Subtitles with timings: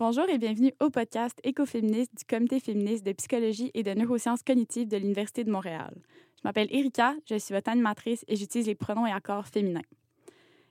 [0.00, 4.88] Bonjour et bienvenue au podcast écoféministe du Comité féministe de psychologie et de neurosciences cognitives
[4.88, 5.94] de l'Université de Montréal.
[6.36, 9.84] Je m'appelle Erika, je suis votre animatrice et j'utilise les pronoms et accords féminins.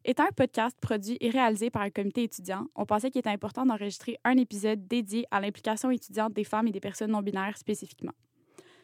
[0.03, 3.67] Étant un podcast produit et réalisé par un comité étudiant, on pensait qu'il était important
[3.67, 8.13] d'enregistrer un épisode dédié à l'implication étudiante des femmes et des personnes non binaires spécifiquement.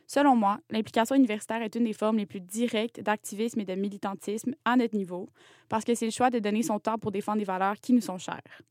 [0.06, 4.54] Selon moi, l'implication universitaire est une des formes les plus directes d'activisme et de militantisme
[4.64, 5.28] à notre niveau,
[5.70, 8.02] parce que c'est le choix de donner son temps pour défendre des valeurs qui nous
[8.02, 8.62] sont chères.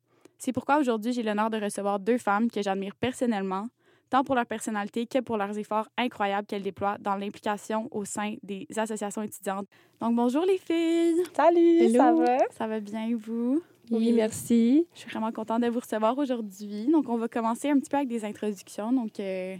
[0.44, 3.64] C'est pourquoi aujourd'hui, j'ai l'honneur de recevoir deux femmes que j'admire personnellement,
[4.10, 8.34] tant pour leur personnalité que pour leurs efforts incroyables qu'elles déploient dans l'implication au sein
[8.42, 9.66] des associations étudiantes.
[10.02, 11.22] Donc, bonjour les filles!
[11.34, 12.38] Salut, ça va?
[12.50, 13.62] Ça va bien, vous?
[13.90, 14.86] Oui, merci.
[14.92, 16.88] Je suis vraiment contente de vous recevoir aujourd'hui.
[16.92, 18.92] Donc, on va commencer un petit peu avec des introductions.
[18.92, 19.56] Donc, euh,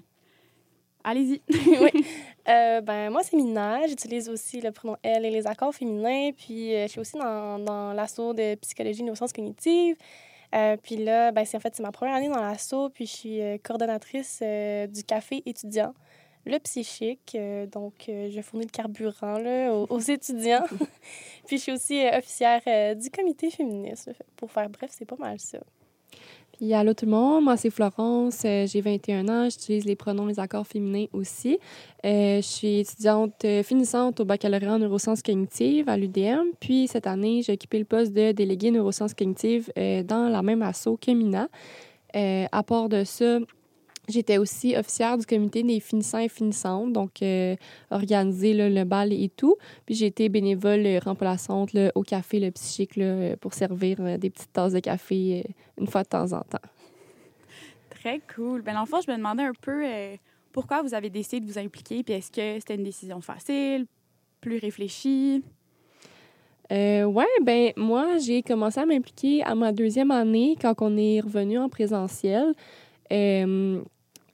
[1.03, 1.41] allez-y.
[1.81, 2.05] oui.
[2.47, 3.87] Euh, ben, moi, c'est Mina.
[3.87, 6.31] J'utilise aussi le pronom elle et les accords féminins.
[6.37, 9.97] Puis, euh, je suis aussi dans, dans l'assaut de psychologie et neurosciences cognitives.
[10.55, 13.13] Euh, puis là, ben, c'est en fait c'est ma première année dans l'assaut, puis je
[13.13, 15.95] suis euh, coordonnatrice euh, du café étudiant,
[16.47, 17.37] le psychique.
[17.73, 20.67] donc, je fournis le carburant là, aux, étudiants.
[21.47, 22.61] puis je suis aussi officière
[22.95, 24.11] du comité féministe.
[24.37, 25.59] Pour faire bref, c'est pas mal ça.
[26.57, 30.27] Puis allô tout le monde, moi c'est Florence, euh, j'ai 21 ans, j'utilise les pronoms,
[30.27, 31.59] les accords féminins aussi.
[32.05, 36.53] Euh, je suis étudiante euh, finissante au baccalauréat en neurosciences cognitives à l'UDM.
[36.61, 40.91] Puis cette année, j'ai occupé le poste de déléguée neurosciences cognitives dans la même asso
[41.01, 41.49] que Mina.
[42.15, 43.39] à part de ça,
[44.09, 47.57] J'étais aussi officière du comité des finissants et finissantes, donc euh,
[47.91, 49.57] organiser le bal et tout.
[49.87, 54.29] Puis j'ai été bénévole euh, remplaçante au café le psychique là, pour servir euh, des
[54.29, 55.47] petites tasses de café
[55.79, 56.59] une fois de temps en temps.
[57.89, 58.61] Très cool.
[58.63, 59.85] Ben l'enfant, je me demandais un peu
[60.53, 63.87] pourquoi vous avez décidé de vous impliquer, puis est-ce que c'était une décision facile,
[64.41, 65.43] plus réfléchie?
[66.73, 71.21] Euh, ouais, ben moi, j'ai commencé à m'impliquer à ma deuxième année quand on est
[71.21, 72.55] revenu en présentiel.
[73.13, 73.83] Euh,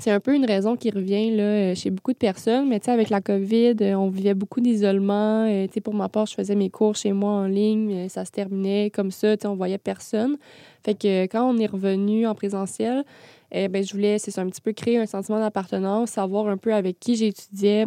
[0.01, 3.21] c'est un peu une raison qui revient euh, chez beaucoup de personnes, mais avec la
[3.21, 5.47] COVID, euh, on vivait beaucoup d'isolement.
[5.85, 9.11] pour ma part, je faisais mes cours chez moi en ligne, ça se terminait comme
[9.11, 10.37] ça, on voyait personne.
[10.83, 13.05] Fait que quand on est revenu en présentiel,
[13.53, 16.99] ben, je voulais, c'est un petit peu créer un sentiment d'appartenance, savoir un peu avec
[16.99, 17.85] qui j'étudiais,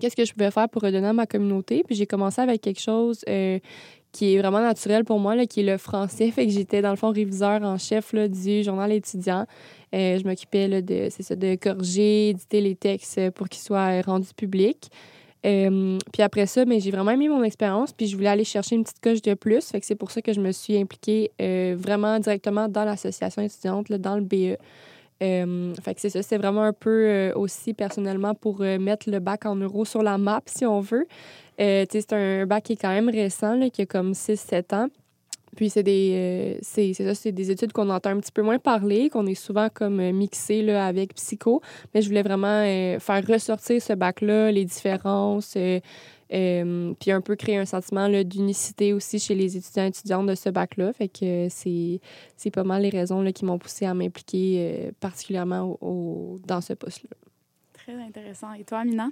[0.00, 1.82] qu'est-ce que je pouvais faire pour redonner à ma communauté.
[1.86, 3.22] Puis j'ai commencé avec quelque chose
[4.12, 6.30] qui est vraiment naturel pour moi, là, qui est le français.
[6.30, 9.46] Fait que j'étais, dans le fond, réviseur en chef là, du journal étudiant.
[9.94, 14.90] Euh, je m'occupais de, de corriger, éditer les textes pour qu'ils soient rendus publics.
[15.44, 18.44] Euh, puis après ça, mais ben, j'ai vraiment aimé mon expérience, puis je voulais aller
[18.44, 19.64] chercher une petite coche de plus.
[19.66, 23.42] Fait que c'est pour ça que je me suis impliquée euh, vraiment directement dans l'association
[23.42, 24.56] étudiante, là, dans le BE.
[25.20, 29.54] fait que c'est ça, c'est vraiment un peu aussi personnellement pour mettre le bac en
[29.54, 31.06] euros sur la map, si on veut.
[31.58, 34.88] C'est un bac qui est quand même récent, là, qui a comme 6-7 ans.
[35.56, 38.58] Puis c'est des, euh, c'est, ça, c'est des études qu'on entend un petit peu moins
[38.58, 41.62] parler, qu'on est souvent comme euh, mixé là, avec psycho.
[41.94, 45.56] Mais je voulais vraiment euh, faire ressortir ce bac-là, les différences,
[46.28, 50.50] puis un peu créer un sentiment d'unicité aussi chez les étudiants et étudiantes de ce
[50.50, 50.92] bac-là.
[50.92, 52.00] Fait que c'est,
[52.36, 56.74] c'est pas mal les raisons là, qui m'ont poussé à m'impliquer particulièrement au, dans ce
[56.74, 57.16] poste-là.
[57.72, 58.52] Très intéressant.
[58.52, 59.08] Et toi, Amina?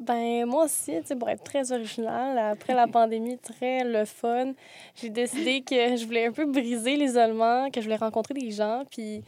[0.00, 4.54] Ben moi aussi, tu sais, pour être très original, après la pandémie, très le fun,
[4.94, 8.84] j'ai décidé que je voulais un peu briser l'isolement, que je voulais rencontrer des gens,
[8.90, 9.22] puis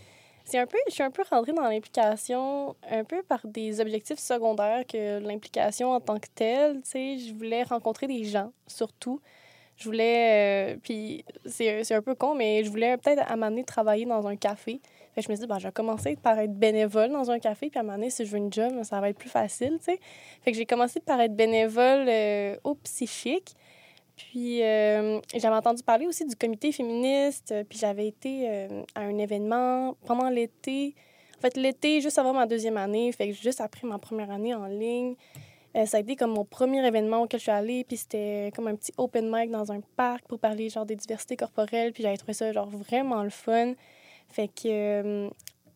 [0.46, 4.18] c'est un peu, je suis un peu rentrée dans l'implication un peu par des objectifs
[4.18, 9.20] secondaires que l'implication en tant que telle, tu sais, je voulais rencontrer des gens, surtout.
[9.76, 14.06] Je voulais, euh, puis c'est un peu con, mais je voulais peut-être à un travailler
[14.06, 14.80] dans un café.
[15.16, 17.80] Je me suis ben, je vais commencer par être bénévole dans un café, puis à
[17.80, 19.98] un moment donné, si je veux une job, ça va être plus facile, tu.
[20.42, 23.54] Fait que j'ai commencé par être bénévole euh, au psychique.
[24.16, 29.18] Puis euh, j'avais entendu parler aussi du comité féministe, puis j'avais été euh, à un
[29.18, 30.94] événement pendant l'été.
[31.38, 34.54] En fait, l'été, juste avant ma deuxième année, fait que juste après ma première année
[34.54, 35.16] en ligne,
[35.86, 38.76] ça a été comme mon premier événement auquel je suis allée, puis c'était comme un
[38.76, 42.34] petit open mic dans un parc pour parler genre des diversités corporelles, puis j'avais trouvé
[42.34, 43.72] ça genre vraiment le fun.
[44.32, 45.28] Fait que euh,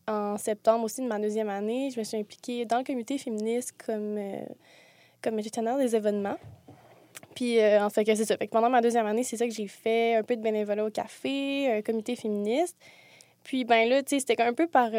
[0.07, 3.75] en septembre aussi de ma deuxième année, je me suis impliquée dans le comité féministe
[3.85, 4.41] comme, euh,
[5.21, 6.37] comme gestionnaire des événements.
[7.35, 8.35] Puis, euh, en fait, c'est ça.
[8.35, 10.85] Fait que pendant ma deuxième année, c'est ça que j'ai fait, un peu de bénévolat
[10.85, 12.75] au café, un comité féministe.
[13.43, 14.89] Puis, ben là, tu sais, c'était un peu par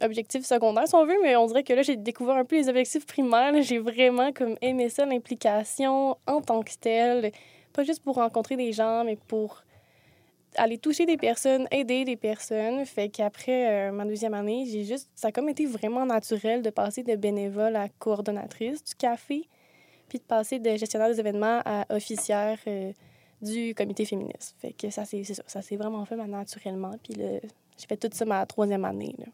[0.00, 2.68] objectif secondaire, si on veut, mais on dirait que là, j'ai découvert un peu les
[2.68, 3.52] objectifs primaires.
[3.60, 7.32] J'ai vraiment comme aimé ça, l'implication en tant que telle.
[7.72, 9.64] Pas juste pour rencontrer des gens, mais pour
[10.56, 12.84] aller toucher des personnes, aider des personnes.
[12.84, 15.10] Fait qu'après euh, ma deuxième année, j'ai juste.
[15.14, 19.48] Ça a comme été vraiment naturel de passer de bénévole à coordonnatrice du café,
[20.08, 22.92] puis de passer de gestionnaire des événements à officière euh,
[23.42, 24.56] du comité féministe.
[24.60, 25.42] Fait que ça, c'est ça.
[25.46, 26.94] Ça s'est vraiment fait naturellement.
[27.02, 27.40] Puis le,
[27.78, 29.14] j'ai fait tout ça ma troisième année.
[29.18, 29.26] Là.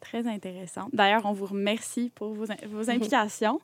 [0.00, 0.88] Très intéressant.
[0.92, 3.60] D'ailleurs, on vous remercie pour vos, vos implications.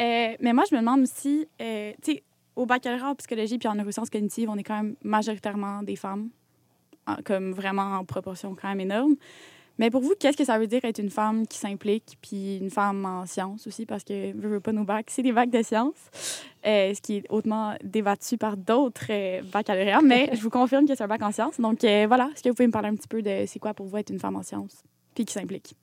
[0.00, 2.22] Euh, mais moi, je me demande aussi, euh, tu sais,
[2.56, 6.30] au baccalauréat en psychologie puis en neurosciences cognitives, on est quand même majoritairement des femmes,
[7.24, 9.16] comme vraiment en proportion quand même énorme.
[9.78, 12.70] Mais pour vous, qu'est-ce que ça veut dire être une femme qui s'implique, puis une
[12.70, 15.62] femme en sciences aussi, parce que je veux pas nos bacs, c'est des bacs de
[15.62, 16.10] sciences,
[16.64, 20.94] euh, ce qui est hautement débattu par d'autres euh, baccalauréats, mais je vous confirme que
[20.94, 21.60] c'est un bac en sciences.
[21.60, 23.74] Donc euh, voilà, est-ce que vous pouvez me parler un petit peu de c'est quoi
[23.74, 24.84] pour vous être une femme en sciences,
[25.14, 25.74] puis qui s'implique?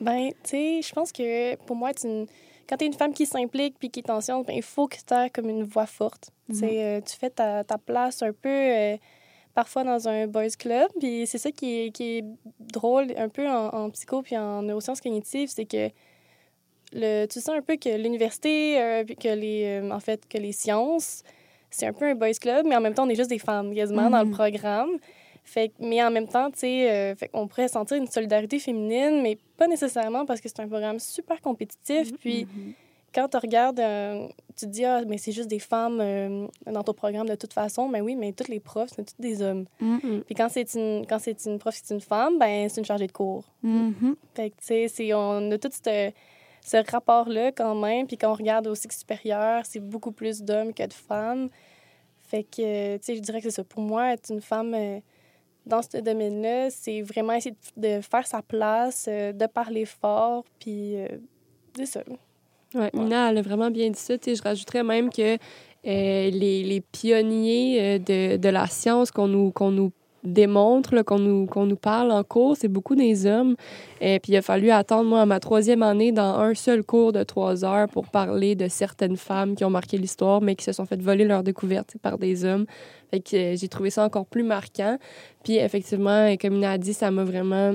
[0.00, 2.26] Ben, tu sais, je pense que pour moi, une...
[2.68, 4.96] quand tu es une femme qui s'implique puis qui est en ben, il faut que
[4.96, 6.30] tu aies comme une voix forte.
[6.48, 8.98] Mm tu fais ta, ta, place un peu
[9.58, 10.88] parfois dans un boys club.
[11.00, 12.24] Puis c'est ça qui est, qui est,
[12.60, 15.90] drôle un peu en, psycho puis en neurosciences cognitives, c'est que
[16.92, 20.52] le, tu sens un peu que l'université, euh, que les, euh, en fait, que les
[20.52, 21.24] sciences,
[21.70, 23.74] c'est un peu un boys club, mais en même temps, on est juste des femmes
[23.74, 24.32] quasiment dans le mm-hmm.
[24.32, 24.90] programme.
[25.48, 29.38] Fait, mais en même temps, tu sais, euh, on pourrait sentir une solidarité féminine, mais
[29.56, 32.12] pas nécessairement parce que c'est un programme super compétitif.
[32.12, 32.16] Mm-hmm.
[32.18, 32.72] Puis mm-hmm
[33.14, 36.82] quand tu regardes, euh, tu te dis, ah, mais c'est juste des femmes euh, dans
[36.82, 37.88] ton programme de toute façon.
[37.88, 39.66] Mais oui, mais tous les profs, c'est tous des hommes.
[39.78, 43.06] Puis quand c'est une, quand c'est une prof, c'est une femme, ben c'est une chargée
[43.06, 43.44] de cours.
[44.34, 46.10] Fait que, tu sais, on a tout ce,
[46.64, 48.06] ce rapport-là quand même.
[48.06, 51.48] Puis quand on regarde au cycle supérieur, c'est beaucoup plus d'hommes que de femmes.
[52.22, 53.64] Fait que, tu sais, je dirais que c'est ça.
[53.64, 55.00] Pour moi, être une femme euh,
[55.68, 60.96] dans ce domaine-là, c'est vraiment essayer de, faire sa place, de parler fort, puis
[61.76, 62.02] c'est ça.
[62.74, 64.14] Ouais, Mina, elle a vraiment bien dit ça.
[64.24, 65.38] Je rajouterais même que
[65.86, 69.92] euh, les, les, pionniers euh, de, de, la science qu'on nous, qu'on nous
[70.24, 73.56] démontre, qu'on nous, nous parle en cours, c'est beaucoup des hommes.
[74.00, 77.12] Et puis il a fallu attendre, moi, à ma troisième année, dans un seul cours
[77.12, 80.72] de trois heures pour parler de certaines femmes qui ont marqué l'histoire, mais qui se
[80.72, 82.66] sont fait voler leur découverte par des hommes.
[83.10, 84.98] Fait que euh, j'ai trouvé ça encore plus marquant.
[85.44, 87.74] Puis effectivement, comme Mina a dit, ça m'a vraiment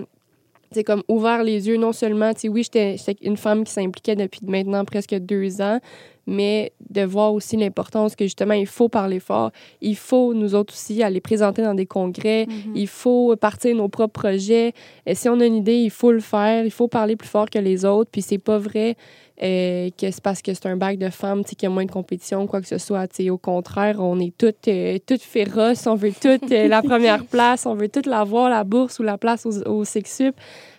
[0.74, 4.42] c'est comme ouvert les yeux, non seulement, tu oui, j'étais une femme qui s'impliquait depuis
[4.44, 5.80] maintenant presque deux ans,
[6.26, 9.52] mais de voir aussi l'importance que justement, il faut parler fort.
[9.82, 12.46] Il faut, nous autres aussi, aller présenter dans des congrès.
[12.46, 12.72] Mm-hmm.
[12.76, 14.74] Il faut partir nos propres projets.
[15.06, 16.66] Et si on a une idée, il faut le faire.
[16.66, 18.10] Il faut parler plus fort que les autres.
[18.12, 18.96] Puis c'est pas vrai
[19.44, 21.92] euh, que c'est parce que c'est un bac de femmes qu'il y a moins de
[21.92, 23.10] compétition, quoi que ce soit.
[23.30, 25.86] au contraire, on est toutes, euh, toutes féroces.
[25.86, 27.66] On veut toutes euh, la première place.
[27.66, 30.36] On veut toutes l'avoir, la bourse ou la place au, au Sexup.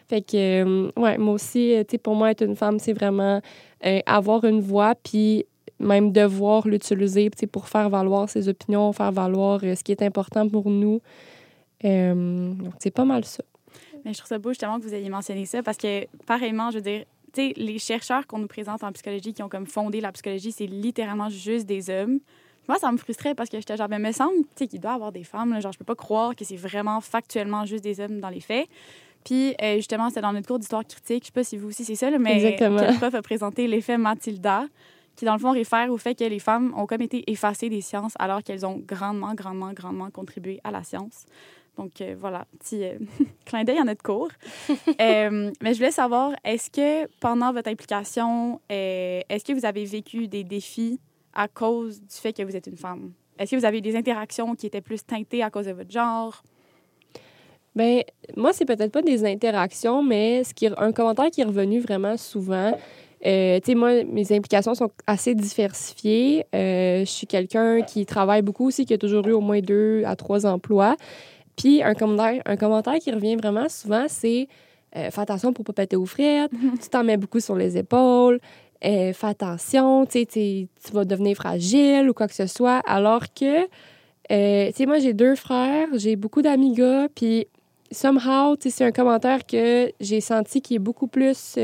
[0.08, 3.40] Fait que, ouais, moi aussi, tu sais, pour moi, être une femme, c'est vraiment
[4.06, 5.44] avoir une voix, puis
[5.78, 10.70] même devoir l'utiliser pour faire valoir ses opinions, faire valoir ce qui est important pour
[10.70, 11.00] nous.
[11.82, 13.44] donc, c'est pas mal ça.
[14.04, 16.76] Mais je trouve ça beau justement que vous ayez mentionné ça parce que, pareillement, je
[16.76, 17.04] veux dire,
[17.36, 21.28] les chercheurs qu'on nous présente en psychologie qui ont comme fondé la psychologie, c'est littéralement
[21.28, 22.20] juste des hommes.
[22.68, 25.12] Moi, ça me frustrait parce que j'étais genre, mais me semble qu'il doit y avoir
[25.12, 25.60] des femmes.
[25.60, 28.66] genre, je peux pas croire que c'est vraiment factuellement juste des hommes dans les faits.
[29.24, 31.24] Puis, euh, justement, c'était dans notre cours d'histoire critique.
[31.24, 32.80] Je sais pas si vous aussi c'est ça, mais Exactement.
[32.80, 34.66] le prof a présenté l'effet Matilda,
[35.16, 37.80] qui, dans le fond, réfère au fait que les femmes ont comme été effacées des
[37.80, 41.24] sciences alors qu'elles ont grandement, grandement, grandement contribué à la science.
[41.76, 42.98] Donc euh, voilà, petit euh,
[43.44, 44.30] clin d'œil à notre cours.
[45.00, 50.28] Euh, mais je voulais savoir, est-ce que pendant votre implication, est-ce que vous avez vécu
[50.28, 51.00] des défis
[51.32, 53.12] à cause du fait que vous êtes une femme?
[53.38, 55.90] Est-ce que vous avez eu des interactions qui étaient plus teintées à cause de votre
[55.90, 56.42] genre?
[57.74, 58.02] Ben
[58.36, 62.16] moi, c'est peut-être pas des interactions, mais ce qui, un commentaire qui est revenu vraiment
[62.16, 62.72] souvent,
[63.26, 66.44] euh, tu sais, moi, mes implications sont assez diversifiées.
[66.52, 70.14] je suis quelqu'un qui travaille beaucoup aussi, qui a toujours eu au moins deux à
[70.14, 70.96] trois emplois.
[71.56, 74.48] Puis un commentaire, un commentaire qui revient vraiment souvent, c'est
[74.96, 77.76] euh, fais attention pour ne pas péter aux frettes, tu t'en mets beaucoup sur les
[77.76, 78.38] épaules,
[78.84, 82.80] euh, fais attention, tu vas devenir fragile ou quoi que ce soit.
[82.86, 83.64] Alors que,
[84.30, 87.48] euh, tu sais, moi, j'ai deux frères, j'ai beaucoup d'amis gars, puis
[87.90, 91.56] somehow, c'est un commentaire que j'ai senti qui est beaucoup plus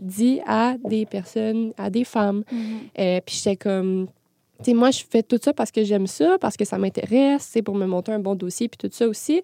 [0.00, 2.42] dit à des personnes, à des femmes.
[2.52, 3.20] Mm-hmm.
[3.22, 4.08] puis j'étais comme
[4.68, 7.74] moi, je fais tout ça parce que j'aime ça, parce que ça m'intéresse, c'est pour
[7.74, 9.42] me monter un bon dossier, puis tout ça aussi.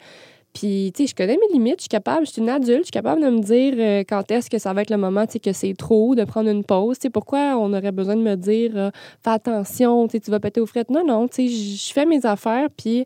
[0.52, 2.84] Puis, tu sais, je connais mes limites, je suis capable, je suis une adulte, je
[2.84, 5.32] suis capable de me dire euh, quand est-ce que ça va être le moment, tu
[5.32, 6.96] sais, que c'est trop, de prendre une pause.
[6.98, 8.90] Tu sais, pourquoi on aurait besoin de me dire, euh,
[9.22, 10.90] fais attention, tu vas péter aux frettes.
[10.90, 13.04] Non, non, tu sais, je fais mes affaires, puis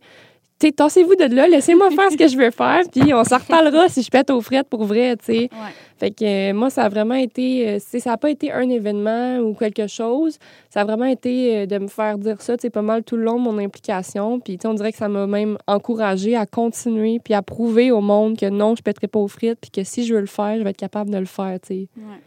[0.66, 3.88] sais, tassez-vous de là, laissez-moi faire ce que je veux faire, puis on s'en reparlera
[3.88, 5.50] si je pète aux frettes pour vrai, tu sais.
[5.98, 9.38] Fait que euh, moi, ça a vraiment été, euh, ça n'a pas été un événement
[9.38, 10.38] ou quelque chose,
[10.70, 13.16] ça a vraiment été euh, de me faire dire ça, tu sais, pas mal tout
[13.16, 16.36] le long de mon implication, puis tu sais, on dirait que ça m'a même encouragé
[16.36, 19.70] à continuer, puis à prouver au monde que non, je pèterai pas aux frites, puis
[19.70, 21.88] que si je veux le faire, je vais être capable de le faire, tu sais.
[21.96, 22.20] Ouais.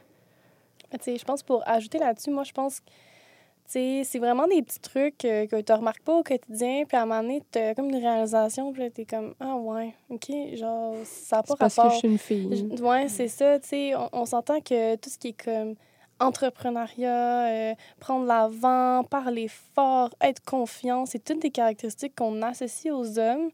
[0.92, 2.82] Tu sais, je pense pour ajouter là-dessus, moi, je pense sais,
[4.04, 7.06] c'est vraiment des petits trucs euh, que tu remarques pas au quotidien, puis à un
[7.06, 10.30] moment donné, tu as comme une réalisation, puis là, tu es comme, ah ouais, OK,
[10.56, 11.90] genre, ça n'a pas C'est parce rapport.
[11.92, 12.70] que je suis une fille.
[12.78, 15.75] Je- Ouais, c'est ça, tu sais, on, on s'entend que tout ce qui est comme
[16.20, 23.20] entrepreneuriat, euh, prendre l'avant, parler fort, être confiant, c'est toutes des caractéristiques qu'on associe aux
[23.20, 23.50] hommes,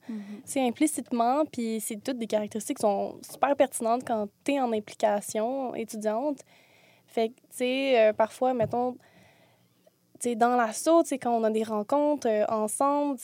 [0.46, 4.72] c'est implicitement, puis c'est toutes des caractéristiques qui sont super pertinentes quand tu es en
[4.74, 6.40] implication étudiante.
[7.08, 8.96] Fait que, tu sais, euh, parfois, mettons,
[10.20, 13.18] tu sais, dans l'assaut, quand on a des rencontres euh, ensemble,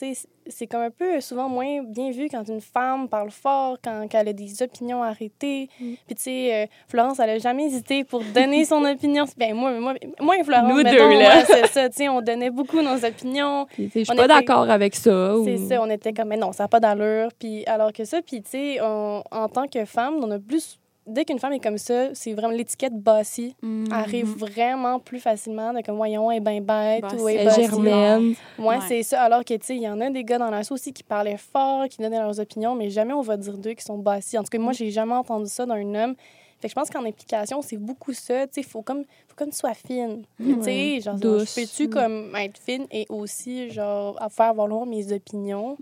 [0.48, 4.20] c'est comme un peu souvent moins bien vu quand une femme parle fort, quand, quand
[4.20, 5.70] elle a des opinions arrêtées.
[5.80, 5.94] Mm.
[6.06, 9.26] Puis, tu sais, euh, Florence, elle a jamais hésité pour donner son opinion.
[9.38, 11.46] Ben, moi, moi, moi et Florence, Nous mettons, deux, là.
[11.46, 13.68] c'est ça, tu sais, on donnait beaucoup nos opinions.
[13.78, 15.38] Je suis pas était- d'accord avec ça.
[15.38, 17.30] ou- C'est ça, on était comme, mais non, ça n'a pas d'allure.
[17.40, 20.80] Puis alors que ça, puis tu sais, on- en tant que femme, on a plus.
[21.06, 23.56] Dès qu'une femme est comme ça, c'est vraiment l'étiquette bossy.
[23.62, 23.88] Mhm.
[23.92, 27.16] Arrive vraiment plus facilement de comme, voyons, elle est bien bête Bossy.
[27.18, 28.34] ou elle est germaine.
[28.58, 28.78] Ouais, Ouais.
[28.88, 29.22] c'est ça.
[29.24, 31.38] Alors que, tu sais, il y en a des gars dans l'assaut aussi qui parlaient
[31.38, 34.38] fort, qui donnaient leurs opinions, mais jamais on va dire d'eux qui sont bossy.
[34.38, 36.16] En tout cas, moi, j'ai jamais entendu ça d'un homme.
[36.62, 38.48] Fait que je pense qu'en implication, c'est beaucoup ça.
[38.48, 40.24] Tu sais, faut comme, faut comme tu sois fine.
[40.40, 40.58] Mhm.
[40.60, 45.76] Tu sais, genre, peux-tu comme être fine et aussi, genre, à faire valoir mes opinions?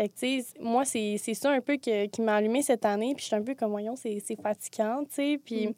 [0.00, 2.86] Fait que, tu sais, moi, c'est c'est ça un peu que- qui m'a allumé cette
[2.86, 3.12] année.
[3.14, 5.40] Puis je suis un peu comme, voyons, c'est c'est fatigant, tu sais.
[5.44, 5.74] Puis Mm.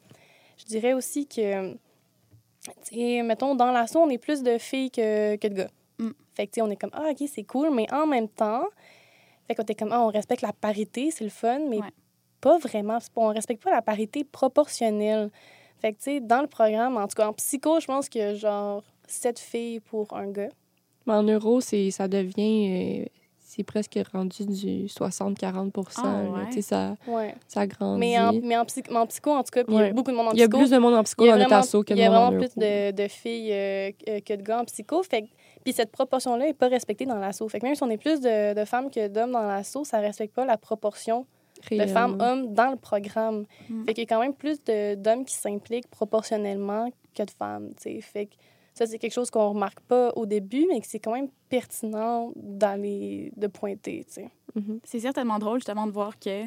[0.59, 5.35] je dirais aussi que, tu sais, mettons, dans l'assaut, on est plus de filles que,
[5.35, 5.71] que de gars.
[5.99, 6.11] Mm.
[6.35, 7.73] Fait que, tu sais, on est comme, ah, OK, c'est cool.
[7.73, 8.63] Mais en même temps,
[9.45, 11.91] fait qu'on est comme, ah, on respecte la parité, c'est le fun, mais Ouais.
[12.39, 12.99] pas vraiment.
[13.17, 15.31] On respecte pas la parité proportionnelle.
[15.79, 18.35] Fait que, tu sais, dans le programme, en tout cas, en psycho, je pense a
[18.35, 20.49] genre sept filles pour un gars.
[21.05, 23.05] Mais en euros, c'est, ça devient.
[23.55, 26.45] C'est presque rendu du 60-40 Ah, ouais.
[26.47, 27.35] Tu sais, ça, Ouais.
[27.47, 27.99] ça grandit.
[27.99, 29.93] Mais en, mais en, psy- en psycho, en tout cas, puis il y a Ouais.
[29.93, 30.57] beaucoup de monde en Il y a psycho.
[30.57, 32.01] plus de monde en psycho Il y a dans notre vraiment, asso que de il
[32.01, 33.91] y a monde en vraiment plus de, de filles euh,
[34.25, 35.03] que de gars en psycho.
[35.03, 35.25] Fait,
[35.63, 37.47] puis cette proportion-là n'est pas respectée dans l'assaut.
[37.47, 39.99] Fait que même si on est plus de, de femmes que d'hommes dans l'assaut, ça
[39.99, 41.25] ne respecte pas la proportion
[41.71, 43.45] de femmes-hommes dans le programme.
[43.69, 43.85] Mm.
[43.85, 44.59] Fait qu'il y a quand même plus
[44.97, 47.69] d'hommes qui s'impliquent proportionnellement que de femmes.
[47.77, 48.01] tu sais.
[48.01, 48.31] Fait que
[48.73, 52.31] ça, c'est quelque chose qu'on remarque pas au début, mais que c'est quand même pertinent
[52.35, 54.03] d'aller de pointer.
[54.07, 54.29] tu sais.
[54.55, 54.79] Mhm.
[54.83, 56.43] C'est certainement drôle, justement, de voir que,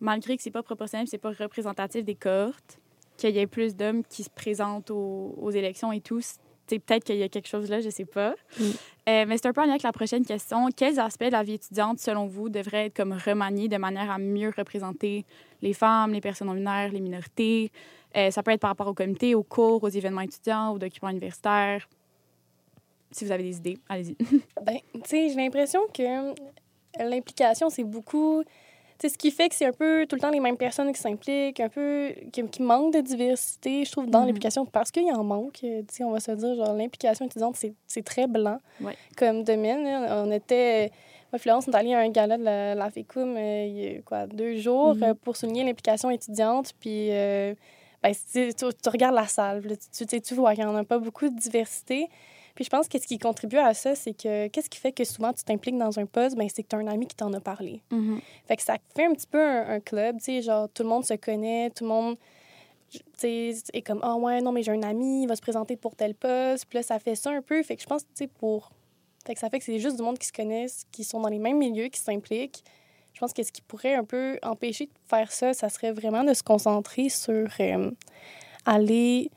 [0.00, 2.78] malgré que c'est pas proportionnel, c'est pas représentatif des cohortes,
[3.16, 6.20] qu'il y ait plus d'hommes qui se présentent aux, aux élections et tout.
[6.66, 8.34] C'est peut-être qu'il y a quelque chose là, je sais pas.
[8.58, 8.64] Mm.
[9.08, 10.68] Euh, mais c'est un peu en lien avec la prochaine question.
[10.76, 14.18] Quels aspects de la vie étudiante, selon vous, devraient être comme remaniés de manière à
[14.18, 15.24] mieux représenter
[15.62, 17.70] les femmes, les personnes non binaires, les minorités?
[18.16, 21.10] Euh, ça peut être par rapport au comité, aux cours, aux événements étudiants, aux documents
[21.10, 21.86] universitaires.
[23.10, 24.16] Si vous avez des idées, allez-y.
[24.64, 26.34] Ben, tu sais, j'ai l'impression que
[26.98, 28.42] l'implication, c'est beaucoup.
[28.98, 30.90] Tu sais, ce qui fait que c'est un peu tout le temps les mêmes personnes
[30.92, 32.12] qui s'impliquent, un peu.
[32.32, 34.26] qui, qui manque de diversité, je trouve, dans Mhm.
[34.28, 35.52] l'implication, parce qu'il y en manque.
[35.60, 37.56] Tu sais, on va se dire, genre, l'implication étudiante,
[37.86, 38.96] c'est très blanc Ouais.
[39.18, 39.84] comme domaine.
[39.84, 40.22] là.
[40.24, 40.90] On était.
[41.32, 43.96] Moi, Florence, on est allé à un gala de la, la FECUM euh, il y
[43.98, 45.02] a quoi, deux jours Mhm.
[45.02, 46.72] euh, pour souligner l'implication étudiante.
[46.80, 47.54] Puis, euh,
[48.02, 50.76] ben, tu, tu, tu regardes la salle, tu, tu, sais, tu vois qu'il n'y en
[50.76, 52.08] a pas beaucoup de diversité.
[52.54, 55.04] Puis je pense que ce qui contribue à ça, c'est que qu'est-ce qui fait que
[55.04, 57.32] souvent tu t'impliques dans un poste, ben, c'est que tu as un ami qui t'en
[57.34, 57.82] a parlé.
[58.48, 60.88] Fait que ça fait un petit peu un, un club, tu sais, genre tout le
[60.88, 62.16] monde se connaît, tout le monde
[63.22, 66.14] est comme ah ouais, non mais j'ai un ami, il va se présenter pour tel
[66.14, 68.70] poste, puis là ça fait ça un peu, fait que je pense tu sais pour
[69.26, 71.28] fait que ça fait que c'est juste du monde qui se connaissent, qui sont dans
[71.28, 72.62] les mêmes milieux, qui s'impliquent.
[73.16, 76.22] Je pense que ce qui pourrait un peu empêcher de faire ça, ça serait vraiment
[76.22, 77.90] de se concentrer sur euh,
[78.66, 79.30] aller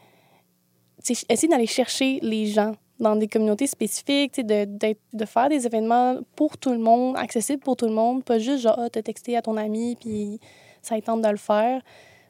[1.07, 4.65] essayer d'aller chercher les gens dans des communautés spécifiques, de,
[5.13, 8.63] de faire des événements pour tout le monde, accessibles pour tout le monde, pas juste
[8.63, 10.41] genre, ah, t'as texté à ton ami, puis
[10.81, 11.81] ça tente de le faire.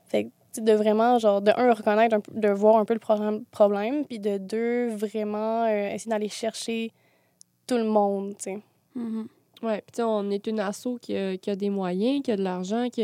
[0.06, 4.06] Fait que, de vraiment, genre, de un, reconnaître, un de voir un peu le problème,
[4.06, 6.91] puis de deux, vraiment euh, essayer d'aller chercher
[7.65, 8.60] tout le monde, tu sais.
[8.94, 12.38] Puis tu sais, on est une asso qui a, qui a des moyens, qui a
[12.38, 13.04] de l'argent, qui,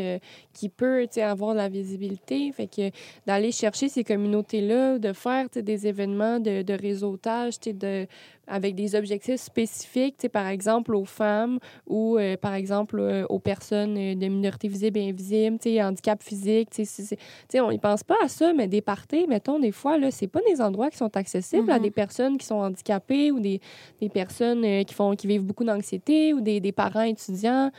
[0.53, 2.51] qui peut avoir de la visibilité.
[2.51, 2.91] Fait que
[3.25, 8.07] d'aller chercher ces communautés-là, de faire des événements de, de réseautage de,
[8.47, 13.97] avec des objectifs spécifiques, par exemple aux femmes ou euh, par exemple euh, aux personnes
[13.97, 16.69] euh, de minorités visibles et invisibles, handicap physique.
[16.69, 19.25] tu sais, c'est- c'est- tu sais, on n'y pense pas à ça, mais des parties,
[19.27, 21.83] mettons, des fois, là, c'est pas des endroits qui sont accessibles à Mhm.
[21.83, 23.59] des personnes qui sont handicapées ou des,
[23.99, 27.71] des personnes qui, font, qui vivent beaucoup d'anxiété ou des, des parents étudiants.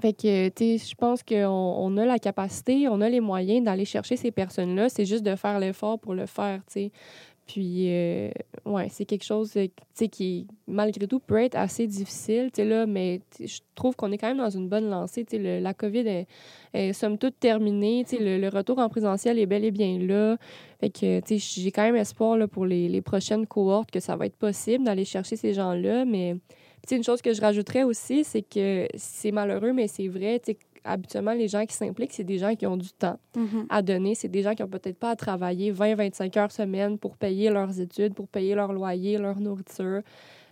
[0.00, 3.64] Fait que, tu sais, je pense qu'on on a la capacité, on a les moyens
[3.64, 4.88] d'aller chercher ces personnes-là.
[4.88, 6.90] C'est juste de faire l'effort pour le faire, tu sais.
[7.52, 8.30] Puis, euh,
[8.64, 9.66] ouais, c'est quelque chose euh,
[10.10, 14.38] qui, malgré tout, peut être assez difficile, là, mais je trouve qu'on est quand même
[14.38, 15.26] dans une bonne lancée.
[15.34, 16.24] La COVID
[16.72, 18.06] est, somme toute terminée.
[18.10, 20.38] Le, le retour en présentiel est bel et bien là.
[20.80, 24.24] Fait que, j'ai quand même espoir là, pour les, les prochaines cohortes que ça va
[24.24, 26.06] être possible d'aller chercher ces gens-là.
[26.06, 26.36] Mais,
[26.90, 30.40] une chose que je rajouterais aussi, c'est que c'est malheureux, mais c'est vrai,
[30.84, 33.66] habituellement, les gens qui s'impliquent, c'est des gens qui ont du temps Mhm.
[33.68, 34.14] à donner.
[34.14, 37.80] C'est des gens qui ont peut-être pas à travailler 20-25 heures semaine pour payer leurs
[37.80, 40.02] études, pour payer leur loyer, leur nourriture.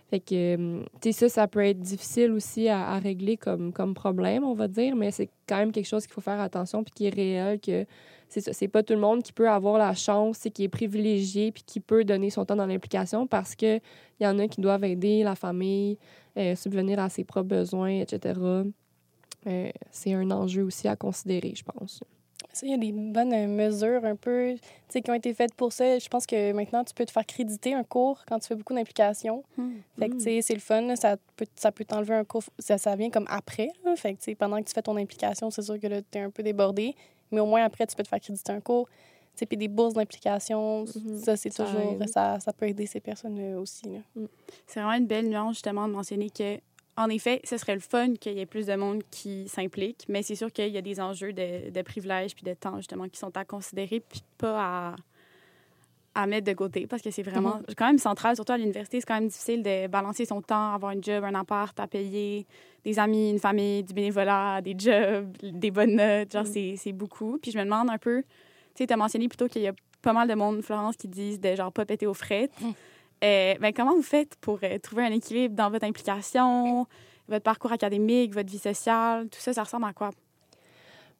[0.09, 3.71] Fait que, euh, tu sais, ça, ça peut être difficile aussi à, à régler comme,
[3.71, 6.83] comme problème, on va dire, mais c'est quand même quelque chose qu'il faut faire attention
[6.83, 7.85] puis qui est réel, que
[8.27, 8.51] c'est ça.
[8.51, 11.63] C'est pas tout le monde qui peut avoir la chance, c'est qui est privilégié puis
[11.65, 14.83] qui peut donner son temps dans l'implication parce que il y en a qui doivent
[14.83, 15.97] aider la famille,
[16.37, 18.33] euh, subvenir à ses propres besoins, etc.
[19.47, 22.03] Euh, c'est un enjeu aussi à considérer, je pense.
[22.53, 24.55] Ça, il y a des bonnes euh, mesures un peu
[24.89, 25.97] qui ont été faites pour ça.
[25.97, 28.73] Je pense que maintenant, tu peux te faire créditer un cours quand tu fais beaucoup
[28.73, 29.43] d'implications.
[29.57, 29.75] Hmm.
[29.97, 30.95] Fait que, tu sais, c'est le fun.
[30.97, 32.43] Ça peut, ça peut t'enlever un cours.
[32.59, 33.69] Ça, ça vient comme après.
[33.85, 33.95] là.
[33.95, 36.17] Fait que, tu sais, pendant que tu fais ton implication, c'est sûr que là, tu
[36.17, 36.93] es un peu débordé.
[37.31, 38.89] Mais au moins, après, tu peux te faire créditer un cours.
[39.37, 41.17] Tu Puis des bourses d'implication, Mhm.
[41.23, 41.95] ça, c'est toujours.
[42.13, 43.83] Ça, ça peut aider ces personnes euh, aussi.
[43.85, 44.23] là.
[44.67, 46.59] C'est vraiment une belle nuance, justement, de mentionner que,
[47.01, 50.23] en effet, ce serait le fun qu'il y ait plus de monde qui s'implique, mais
[50.23, 53.17] c'est sûr qu'il y a des enjeux de, de privilèges puis de temps, justement, qui
[53.19, 54.95] sont à considérer puis pas à,
[56.13, 58.99] à mettre de côté parce que c'est vraiment quand même central, surtout à l'université.
[58.99, 62.45] C'est quand même difficile de balancer son temps, avoir un job, un appart à payer,
[62.83, 66.31] des amis, une famille, du bénévolat, des jobs, des bonnes notes.
[66.33, 66.47] Genre, Mm.
[66.53, 67.37] c'est- c'est beaucoup.
[67.41, 68.27] Puis je me demande un peu, tu
[68.75, 71.39] sais, tu as mentionné plutôt qu'il y a pas mal de monde, Florence, qui disent
[71.39, 72.51] de genre pas péter aux frettes.
[73.23, 76.87] Euh, ben, comment vous faites pour euh, trouver un équilibre dans votre implication,
[77.27, 79.29] votre parcours académique, votre vie sociale?
[79.29, 80.09] Tout ça, ça ressemble à quoi?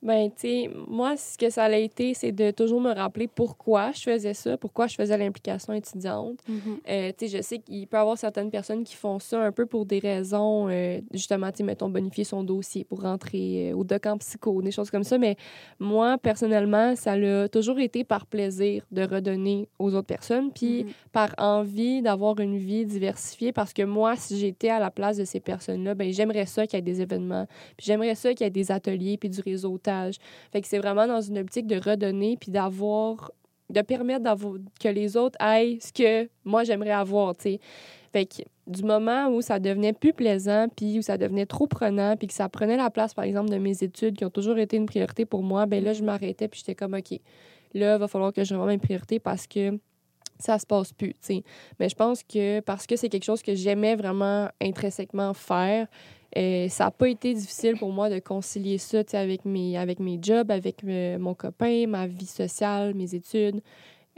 [0.03, 3.91] Ben, tu sais, moi, ce que ça a été, c'est de toujours me rappeler pourquoi
[3.91, 6.39] je faisais ça, pourquoi je faisais l'implication étudiante.
[6.89, 9.51] Euh, tu sais, je sais qu'il peut y avoir certaines personnes qui font ça un
[9.51, 13.75] peu pour des raisons, euh, justement, tu sais, mettons, bonifier son dossier pour rentrer euh,
[13.75, 15.19] au doc en psycho, des choses comme ça.
[15.19, 15.35] Mais
[15.79, 20.91] moi, personnellement, ça l'a toujours été par plaisir de redonner aux autres personnes, puis Mhm.
[21.11, 25.25] par envie d'avoir une vie diversifiée, parce que moi, si j'étais à la place de
[25.25, 27.45] ces personnes-là, ben j'aimerais ça qu'il y ait des événements,
[27.77, 29.90] puis j'aimerais ça qu'il y ait des ateliers, puis du réseautage.
[30.63, 33.31] C'est vraiment dans une optique de redonner, puis d'avoir,
[33.69, 34.23] de permettre
[34.79, 37.35] que les autres aient ce que moi j'aimerais avoir,
[38.67, 42.33] du moment où ça devenait plus plaisant, puis où ça devenait trop prenant, puis que
[42.33, 45.25] ça prenait la place, par exemple, de mes études qui ont toujours été une priorité
[45.25, 47.19] pour moi, ben là, je m'arrêtais, puis j'étais comme, OK,
[47.73, 49.79] là, il va falloir que je revoie mes priorités parce que
[50.39, 51.15] ça se passe plus.
[51.79, 55.87] Mais je pense que parce que c'est quelque chose que j'aimais vraiment intrinsèquement faire,
[56.37, 60.19] euh, ça n'a pas été difficile pour moi de concilier ça, avec mes, avec mes
[60.21, 63.61] jobs, avec euh, mon copain, ma vie sociale, mes études.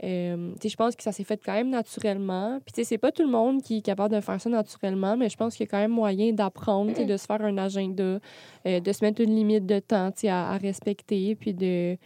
[0.02, 2.60] Euh, je pense que ça s'est fait quand même naturellement.
[2.64, 5.36] Puis, c'est pas tout le monde qui est capable de faire ça naturellement, mais je
[5.36, 8.18] pense qu'il y a quand même moyen d'apprendre, de se faire un agenda,
[8.66, 11.96] euh, de se mettre une limite de temps, à, à respecter, puis de,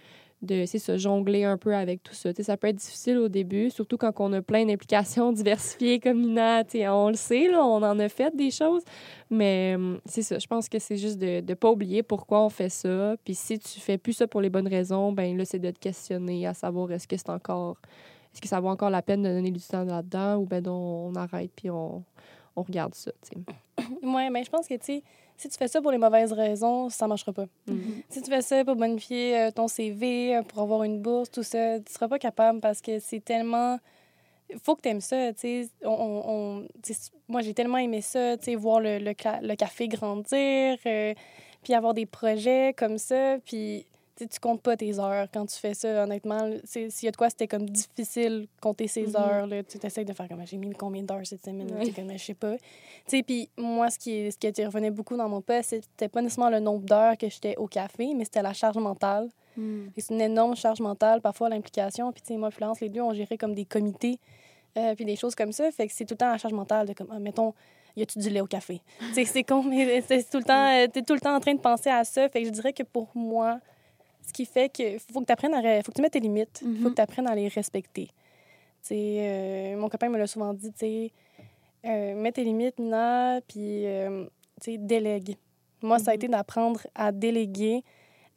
[0.43, 2.31] de c'est ça, jongler un peu avec tout ça.
[2.33, 6.63] Ça peut être difficile au début, surtout quand on a plein d'implications diversifiées comme Nina.
[6.93, 8.83] On le sait, là, on en a fait des choses,
[9.31, 10.39] mais hum, c'est ça.
[10.39, 13.17] Je pense que c'est juste de ne pas oublier pourquoi on fait ça.
[13.25, 15.79] Puis si tu fais plus ça pour les bonnes raisons, ben là, c'est de te
[15.79, 17.77] questionner à savoir est-ce que c'est encore...
[18.33, 21.15] Est-ce que ça vaut encore la peine de donner du temps là-dedans ou ben on
[21.15, 22.05] arrête puis on,
[22.59, 23.85] on regarde ça, tu sais.
[24.03, 25.03] Oui, mais je pense que, tu sais,
[25.39, 27.47] si tu fais ça pour les mauvaises raisons, ça marchera pas.
[27.67, 28.03] Mhm.
[28.11, 31.43] Si tu fais ça pour bonifier euh, ton CV, euh, pour avoir une bourse, tout
[31.43, 33.79] ça, tu seras pas capable parce que c'est tellement.
[34.51, 35.69] Il faut que tu aimes ça, tu sais.
[35.85, 35.89] On,
[36.27, 36.69] on-
[37.29, 41.15] Moi, j'ai tellement aimé ça, tu sais, voir le, le café grandir, euh,
[41.63, 43.87] puis avoir des projets comme ça, puis
[44.19, 46.51] tu sais, tu comptes pas tes heures quand tu fais ça, honnêtement.
[46.65, 49.17] S'il y a de quoi, c'était comme difficile compter ses Mhm.
[49.17, 49.63] heures, là.
[49.63, 52.35] Tu essaies de faire comme j'ai mis combien d'heures cette semaine, sais, comme je sais
[52.35, 52.57] pas.
[53.07, 56.61] Puis moi, ce qui, ce qui revenait beaucoup dans mon poste, c'était pas nécessairement le
[56.61, 59.29] nombre d'heures que j'étais au café, mais c'était la charge mentale.
[59.57, 59.87] Hmm.
[59.97, 62.13] C'est une énorme charge mentale, parfois l'implication.
[62.13, 64.19] Puis, tu sais, moi, Florence, les deux, on gérait comme des comités,
[64.77, 65.71] euh, puis des choses comme ça.
[65.71, 67.55] Fait que c'est tout le temps la charge mentale de comme, ah, mettons,
[67.97, 68.81] y a-tu du lait au café?
[69.15, 71.61] c'est con, mais c'est tout le temps, euh, t'es tout le temps en train de
[71.61, 72.29] penser à ça.
[72.29, 73.59] Fait que je dirais que pour moi,
[74.29, 76.59] ce qui fait que faut que tu apprennes à, faut que tu mettes tes limites,
[76.61, 76.91] faut Mhm.
[76.91, 78.09] que tu apprennes à les respecter.
[78.91, 81.13] Euh, mon copain me l'a souvent dit, tu sais,
[81.87, 84.25] euh, mets tes limites, Nina, puis, euh,
[84.63, 85.37] tu sais, délègue.
[85.83, 86.17] Moi, ça a Mhm.
[86.17, 87.83] été d'apprendre à déléguer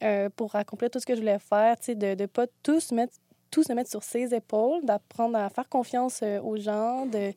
[0.02, 2.80] euh, pour accomplir tout ce que je voulais faire, tu sais, de ne pas tout
[2.80, 3.14] se, mettre,
[3.52, 7.32] tout se mettre sur ses épaules, d'apprendre à faire confiance euh, aux gens, de,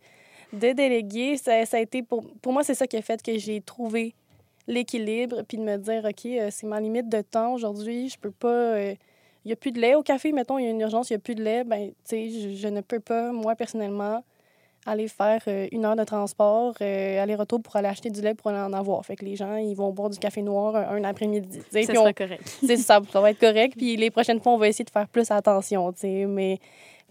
[0.52, 1.38] de déléguer.
[1.38, 4.16] Ça, ça a été, pour, pour moi, c'est ça qui a fait que j'ai trouvé
[4.68, 8.32] l'équilibre, puis de me dire, OK, euh, c'est ma limite de temps aujourd'hui, je peux
[8.32, 8.48] pas...
[8.48, 8.96] euh,
[9.44, 11.14] il n'y a plus de lait au café, mettons, il y a une urgence, il
[11.14, 14.24] n'y a plus de lait, ben, tu sais, je, je ne peux pas, moi, personnellement,
[14.88, 18.50] aller faire euh, une heure de transport, euh, aller-retour pour aller acheter du lait pour
[18.50, 19.06] aller en avoir.
[19.06, 21.60] Fait que les gens, ils vont boire du café noir un, un après-midi.
[21.72, 22.58] Ça puis on- sera correct.
[22.66, 23.76] c'est ça, ça va être correct.
[23.78, 26.26] Puis les prochaines fois, on va essayer de faire plus attention, tu sais.
[26.28, 26.60] Mais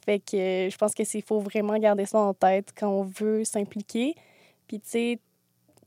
[0.04, 3.02] fait que euh, je pense que c'est faut vraiment garder ça en tête quand on
[3.02, 4.14] veut s'impliquer.
[4.68, 5.18] Puis tu sais,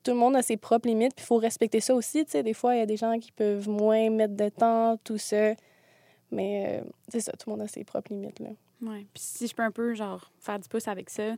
[0.03, 2.43] tout le monde a ses propres limites, puis il faut respecter ça aussi, tu sais.
[2.43, 5.53] Des fois, il y a des gens qui peuvent moins mettre de temps, tout ça.
[6.31, 8.49] Mais euh, c'est ça, tout le monde a ses propres limites, là.
[8.81, 9.05] Ouais.
[9.13, 11.33] Puis si je peux un peu, genre, faire du pouce avec ça,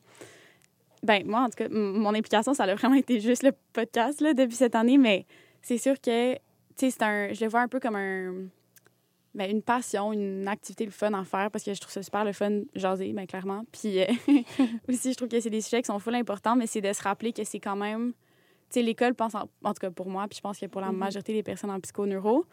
[1.04, 4.34] ben moi, en tout cas, mon implication, ça a vraiment été juste le podcast, là,
[4.34, 5.26] depuis cette année, mais
[5.62, 6.39] c'est sûr que, tu
[6.76, 7.34] sais, c'est un...
[7.34, 8.34] Je le vois un peu comme un...
[9.36, 12.26] Ben, une passion, une activité le fun à faire parce que je trouve ça super
[12.26, 13.63] le fun jaser, ben clairement.
[13.72, 14.08] Puis euh,
[14.89, 17.04] aussi, je trouve que c'est des sujets qui sont full importants, mais c'est de se
[17.04, 18.13] rappeler que c'est quand même...
[18.69, 20.91] Sais, l'école pense, en, en tout cas pour moi, puis je pense que pour la
[20.91, 20.97] Mhm.
[20.97, 22.45] majorité des personnes en psychoneuro,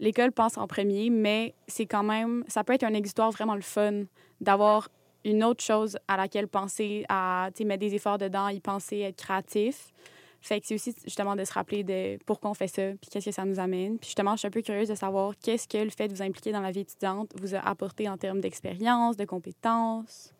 [0.00, 2.44] l'école pense en premier, mais c'est quand même...
[2.48, 4.04] Ça peut être un exutoire vraiment le fun
[4.40, 4.88] d'avoir
[5.24, 9.92] une autre chose à laquelle penser, à mettre des efforts dedans, y penser, être créatif.
[10.40, 13.26] Fait que c'est aussi justement de se rappeler de pourquoi on fait ça, puis qu'est-ce
[13.26, 13.96] que ça nous amène.
[13.98, 16.22] Puis justement, je suis un peu curieuse de savoir qu'est-ce que le fait de vous
[16.22, 20.34] impliquer dans la vie étudiante vous a apporté en termes d'expérience, de compétences.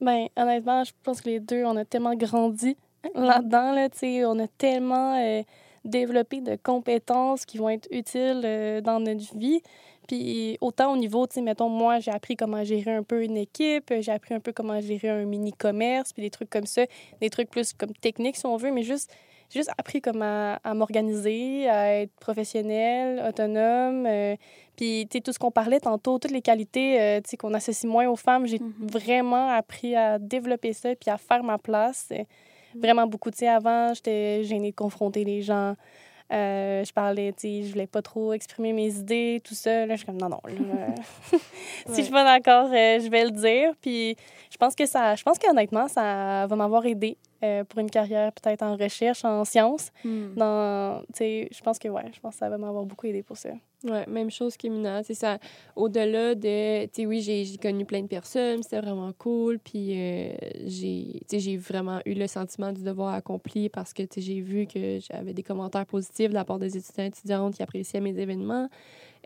[0.00, 2.76] Ben, honnêtement, je pense que les deux, on a tellement grandi
[3.14, 3.88] là-dedans, là,
[4.28, 5.42] on a tellement euh,
[5.84, 9.60] développé de compétences qui vont être utiles euh, dans notre vie.
[10.06, 13.36] Puis autant au niveau, tu sais, mettons, moi, j'ai appris comment gérer un peu une
[13.36, 16.82] équipe, j'ai appris un peu comment gérer un mini-commerce, puis des trucs comme ça,
[17.20, 19.12] des trucs plus comme techniques, si on veut, mais juste,
[19.50, 24.34] j'ai juste appris comment à m'organiser, à être professionnel, autonome, euh,
[24.76, 27.52] puis, tu sais, tout ce qu'on parlait tantôt, toutes les qualités, euh, tu sais, qu'on
[27.52, 28.72] associe moins aux femmes, j'ai Mhm.
[28.90, 32.12] vraiment appris à développer ça puis à faire ma place.
[32.80, 33.30] Vraiment beaucoup.
[33.30, 35.74] Tu sais, avant, j'étais gênée de confronter les gens.
[36.30, 39.86] Euh, je parlais, tu sais, je voulais pas trop exprimer mes idées, tout ça.
[39.86, 40.40] Là, je suis comme, non, non.
[40.44, 41.38] là, euh,
[41.88, 43.72] si je suis pas d'accord, euh, je vais le dire.
[43.80, 44.14] Puis,
[44.50, 48.32] je pense que ça, je pense qu'honnêtement, ça va m'avoir aidé euh, pour une carrière
[48.32, 49.90] peut-être en recherche, en sciences.
[50.04, 53.36] Dans, sais, je pense que, ouais, je pense que ça va m'avoir beaucoup aidé pour
[53.36, 53.50] ça.
[53.84, 55.04] Ouais, même chose qu'Emina.
[55.04, 55.38] C'est ça.
[55.76, 59.60] Au-delà de, tu sais, oui, j'ai connu plein de personnes, c'était vraiment cool.
[59.60, 60.32] Puis euh,
[60.66, 65.32] j'ai, vraiment eu le sentiment du devoir accompli parce que, tu j'ai vu que j'avais
[65.32, 68.68] des commentaires positifs de la part des étudiants et étudiantes qui appréciaient mes événements.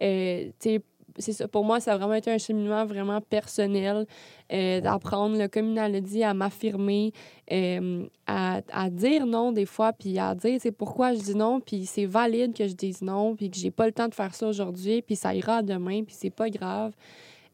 [0.02, 0.80] Euh, tu sais,
[1.18, 1.48] c'est ça.
[1.48, 4.06] Pour moi, ça a vraiment été un cheminement vraiment personnel
[4.52, 7.12] euh, d'apprendre, là, comme Ina l'a dit, à m'affirmer,
[7.50, 11.60] euh, à, à dire non des fois, puis à dire c'est pourquoi je dis non,
[11.60, 14.34] puis c'est valide que je dise non, puis que j'ai pas le temps de faire
[14.34, 16.92] ça aujourd'hui, puis ça ira demain, puis c'est pas grave.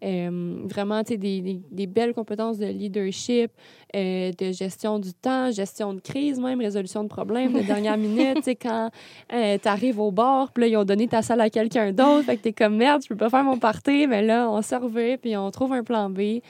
[0.05, 3.51] Euh, vraiment, tu sais, des, des, des belles compétences de leadership,
[3.97, 8.37] euh, de gestion du temps, gestion de crise même, résolution de problèmes de dernière minute.
[8.37, 8.91] Tu sais, quand
[9.31, 12.37] tu arrives au bar, puis là, ils ont donné ta salle à quelqu'un d'autre, fait
[12.37, 15.37] que t'es comme merde, je peux pas faire mon party, mais là, on se puis
[15.37, 16.41] on trouve un plan B.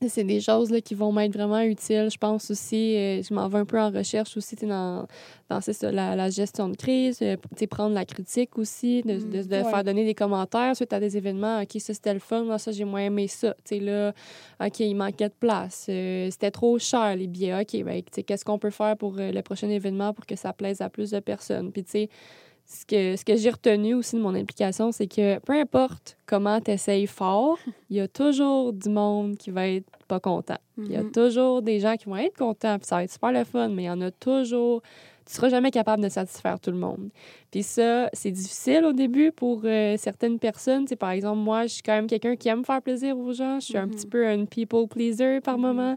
[0.08, 2.08] C'est des choses là, qui vont m'être vraiment utiles.
[2.12, 5.06] Je pense aussi, euh, je m'en vais un peu en recherche aussi dans,
[5.48, 7.36] dans ça, la, la gestion de crise, euh,
[7.70, 9.64] prendre la critique aussi, de, de, de ouais.
[9.64, 11.60] faire donner des commentaires suite à des événements.
[11.62, 13.54] OK, ça c'était le fun, moi ça j'ai moins aimé ça.
[13.64, 14.12] Tu sais, là,
[14.64, 15.86] OK, il manquait de place.
[15.88, 17.60] Euh, c'était trop cher les billets.
[17.60, 20.80] OK, ben, qu'est-ce qu'on peut faire pour euh, le prochain événement pour que ça plaise
[20.80, 21.72] à plus de personnes?
[21.72, 22.08] Puis tu sais,
[22.68, 26.60] ce que, ce que j'ai retenu aussi de mon implication, c'est que peu importe comment
[26.60, 27.58] tu essayes fort,
[27.90, 30.58] il y a toujours du monde qui va être pas content.
[30.78, 31.12] Il y a Mhm.
[31.12, 33.84] toujours des gens qui vont être contents, puis ça va être super le fun, mais
[33.84, 34.82] il y en a toujours.
[35.26, 37.08] Tu seras jamais capable de satisfaire tout le monde.
[37.50, 40.86] Puis ça, c'est difficile au début pour euh, certaines personnes.
[41.00, 43.58] Par exemple, moi, je suis quand même quelqu'un qui aime faire plaisir aux gens.
[43.58, 43.90] Je suis un Mhm.
[43.90, 45.62] petit peu un people pleaser par Mhm.
[45.62, 45.96] moment.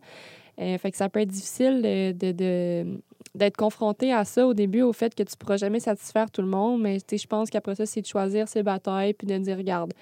[0.59, 3.01] Euh, fait que ça peut être difficile de, de- de-
[3.35, 6.47] d'être confronté à ça au début, au fait que tu pourras jamais satisfaire tout le
[6.47, 6.81] monde.
[6.81, 9.93] Mais je pense qu'après ça, c'est de choisir ses batailles puis de dire, regarde,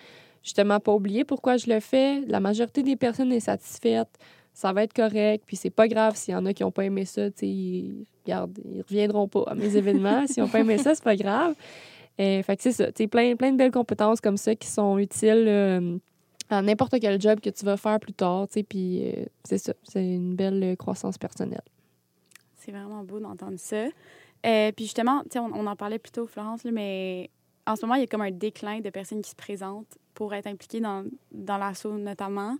[0.44, 2.22] justement, pas oublier pourquoi je le fais.
[2.28, 4.10] La majorité des personnes est satisfaite.
[4.54, 5.44] Ça va être correct.
[5.46, 7.28] Puis c'est pas grave s'il y en a qui n'ont pas aimé ça.
[7.42, 10.26] Ils, regarde, ils reviendront pas à mes événements.
[10.28, 11.54] S'ils n'ont pas aimé ça, c'est pas grave.
[12.20, 12.88] Euh, fait que c'est ça.
[12.88, 15.46] Tu sais, plein, plein de belles compétences comme ça qui sont utiles.
[15.48, 15.98] euh,
[16.50, 19.58] à n'importe quel job que tu vas faire plus tard, tu sais, puis euh, c'est
[19.58, 21.62] ça, c'est une belle croissance personnelle.
[22.68, 23.86] C'est vraiment beau d'entendre ça.
[24.46, 27.30] Euh, puis justement, on, on en parlait plus tôt, Florence, là, mais
[27.66, 30.34] en ce moment, il y a comme un déclin de personnes qui se présentent pour
[30.34, 32.58] être impliquées dans, dans l'assaut notamment.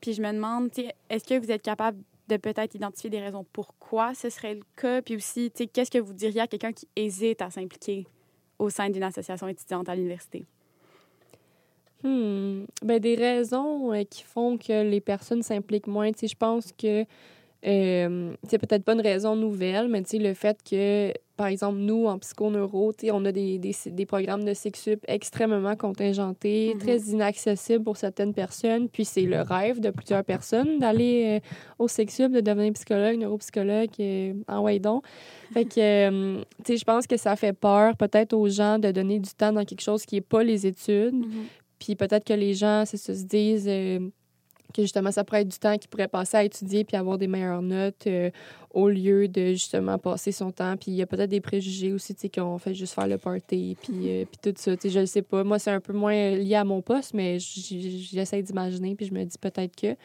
[0.00, 0.70] Puis je me demande,
[1.10, 5.02] est-ce que vous êtes capable de peut-être identifier des raisons pourquoi ce serait le cas?
[5.02, 8.06] Puis aussi, qu'est-ce que vous diriez à quelqu'un qui hésite à s'impliquer
[8.58, 10.46] au sein d'une association étudiante à l'université?
[12.02, 12.64] Hmm.
[12.82, 17.04] Ben, des raisons euh, qui font que les personnes s'impliquent moins, je pense que
[17.66, 22.18] Euh, c'est peut-être pas une raison nouvelle, mais le fait que, par exemple, nous, en
[22.18, 26.78] psychoneuro, on a des, des, des, programmes de sexup extrêmement contingentés, mm-hmm.
[26.78, 28.88] très inaccessibles pour certaines personnes.
[28.90, 31.48] Puis c'est le rêve de plusieurs personnes d'aller euh,
[31.78, 35.00] au sexup, de devenir psychologue, neuropsychologue, euh, en Waydon.
[35.54, 39.30] Fait que, euh, je pense que ça fait peur peut-être aux gens de donner du
[39.30, 41.14] temps dans quelque chose qui n'est pas les études.
[41.14, 41.78] Mm-hmm.
[41.78, 43.68] Puis peut-être que les gens se disent
[44.74, 47.26] que justement, ça pourrait être du temps qu'il pourrait passer à étudier puis avoir des
[47.26, 48.30] meilleures notes euh,
[48.72, 50.76] au lieu de justement passer son temps.
[50.76, 53.16] Puis il y a peut-être des préjugés aussi, tu sais, qu'on fait juste faire le
[53.16, 54.76] party puis, euh, puis tout ça.
[54.76, 55.44] Tu sais, je ne sais pas.
[55.44, 59.24] Moi, c'est un peu moins lié à mon poste, mais j'essaie d'imaginer puis je me
[59.24, 59.96] dis peut-être que.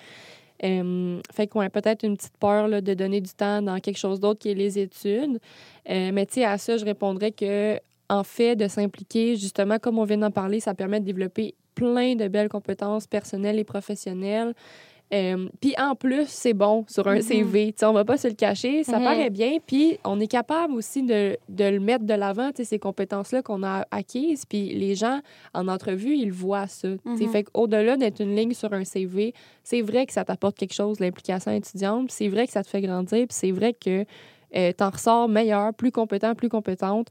[0.61, 4.19] Euh, fait qu'on peut-être une petite peur là, de donner du temps dans quelque chose
[4.19, 5.39] d'autre qui est les études.
[5.87, 7.79] mais tu sais, à ça, je répondrais que
[8.09, 12.15] en fait, de s'impliquer, justement, comme on vient d'en parler, ça permet de développer plein
[12.15, 14.53] de belles compétences personnelles et professionnelles.
[15.11, 17.21] Euh, puis en plus, c'est bon sur un mm-hmm.
[17.21, 17.75] CV.
[17.81, 19.03] On va pas se le cacher, ça mm-hmm.
[19.03, 19.57] paraît bien.
[19.65, 23.87] Puis on est capable aussi de, de le mettre de l'avant, ces compétences-là qu'on a
[23.91, 24.45] acquises.
[24.45, 25.21] Puis les gens,
[25.53, 26.89] en entrevue, ils voient ça.
[26.89, 27.29] Mm-hmm.
[27.29, 30.99] Fait qu'au-delà d'être une ligne sur un CV, c'est vrai que ça t'apporte quelque chose,
[30.99, 32.11] l'implication étudiante.
[32.11, 33.25] C'est vrai que ça te fait grandir.
[33.27, 34.05] Puis c'est vrai que
[34.55, 37.07] euh, t'en ressors meilleur, plus compétent, plus compétente.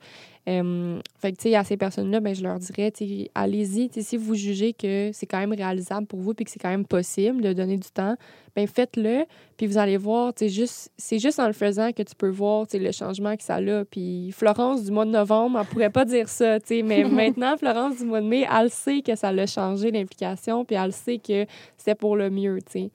[0.49, 2.91] Euh, fait que, tu sais, à ces personnes-là, ben, je leur dirais,
[3.35, 3.91] allez-y.
[4.03, 6.87] Si vous jugez que c'est quand même réalisable pour vous puis que c'est quand même
[6.87, 8.17] possible de donner du temps,
[8.57, 9.27] ben faites-le.
[9.59, 12.93] Puis vous allez voir, juste, c'est juste en le faisant que tu peux voir le
[12.93, 13.85] changement que ça a.
[13.85, 18.05] Puis Florence du mois de novembre, elle pourrait pas dire ça, mais maintenant, Florence du
[18.05, 21.45] mois de mai, elle sait que ça l'a changé l'implication, puis elle sait que
[21.77, 22.89] c'est pour le mieux, tu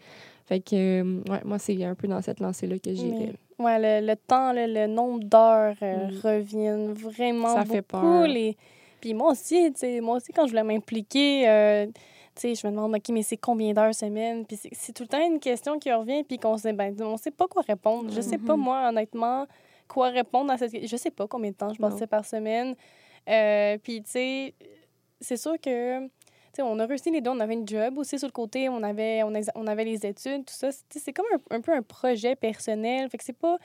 [0.47, 3.34] Fait que, euh, ouais, moi, c'est un peu dans cette lancée-là que j'irais.
[3.63, 6.19] Ouais, le, le temps, le nombre d'heures euh, mm.
[6.23, 8.28] reviennent vraiment Ça fait peur.
[8.28, 8.58] Les...
[9.02, 11.88] Puis moi aussi, moi aussi, quand je voulais m'impliquer, euh,
[12.36, 14.45] sais, je me demande, OK, mais c'est combien d'heures semaine?
[14.45, 17.32] Puis c'est tout le temps une question qui revient, puis qu'on sait, ben, on sait
[17.32, 18.12] pas quoi répondre.
[18.13, 18.58] Je sais pas, mm-hmm.
[18.58, 19.45] moi, honnêtement,
[19.88, 22.76] quoi répondre à cette Je sais pas combien de temps je passais par semaine.
[23.30, 24.54] Euh, puis, tu sais,
[25.21, 26.10] c'est sûr que
[26.62, 27.32] on a réussi les deux.
[27.32, 28.70] On avait une job aussi sur le côté.
[28.70, 30.70] On avait, on, avait les études, tout ça.
[30.89, 33.10] C'est comme un, peu un projet personnel.
[33.10, 33.58] Fait que c'est pas...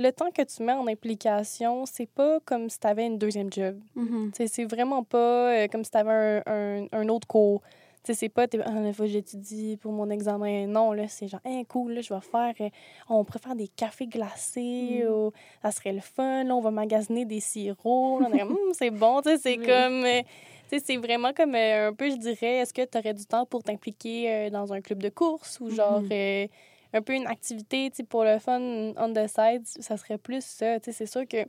[0.00, 3.52] Le temps que tu mets en implication, c'est pas comme si tu avais une deuxième
[3.52, 3.80] job.
[3.96, 4.46] Mm-hmm.
[4.46, 7.62] C'est vraiment pas euh, comme si tu avais un, un, autre cours.
[8.04, 10.68] c'est pas, ah, la fois j'étudie pour mon examen.
[10.68, 12.70] Non, là, c'est genre, hey, cool, là, je vais faire, euh,
[13.08, 15.10] on faire des cafés glacés, mm.
[15.10, 17.84] ou, ça serait le fun, là, on va magasiner des sirops.
[17.84, 20.04] Hum, c'est bon, tu sais, c'est comme.
[20.04, 20.22] Euh,
[20.70, 23.62] c'est vraiment comme euh, un peu, je dirais, est-ce que tu aurais du temps pour
[23.62, 26.08] t'impliquer euh, dans un club de course ou genre mhm.
[26.12, 26.46] euh,
[26.92, 30.78] un peu une activité pour le fun on the side, ça serait plus ça.
[30.80, 31.44] C'est sûr que.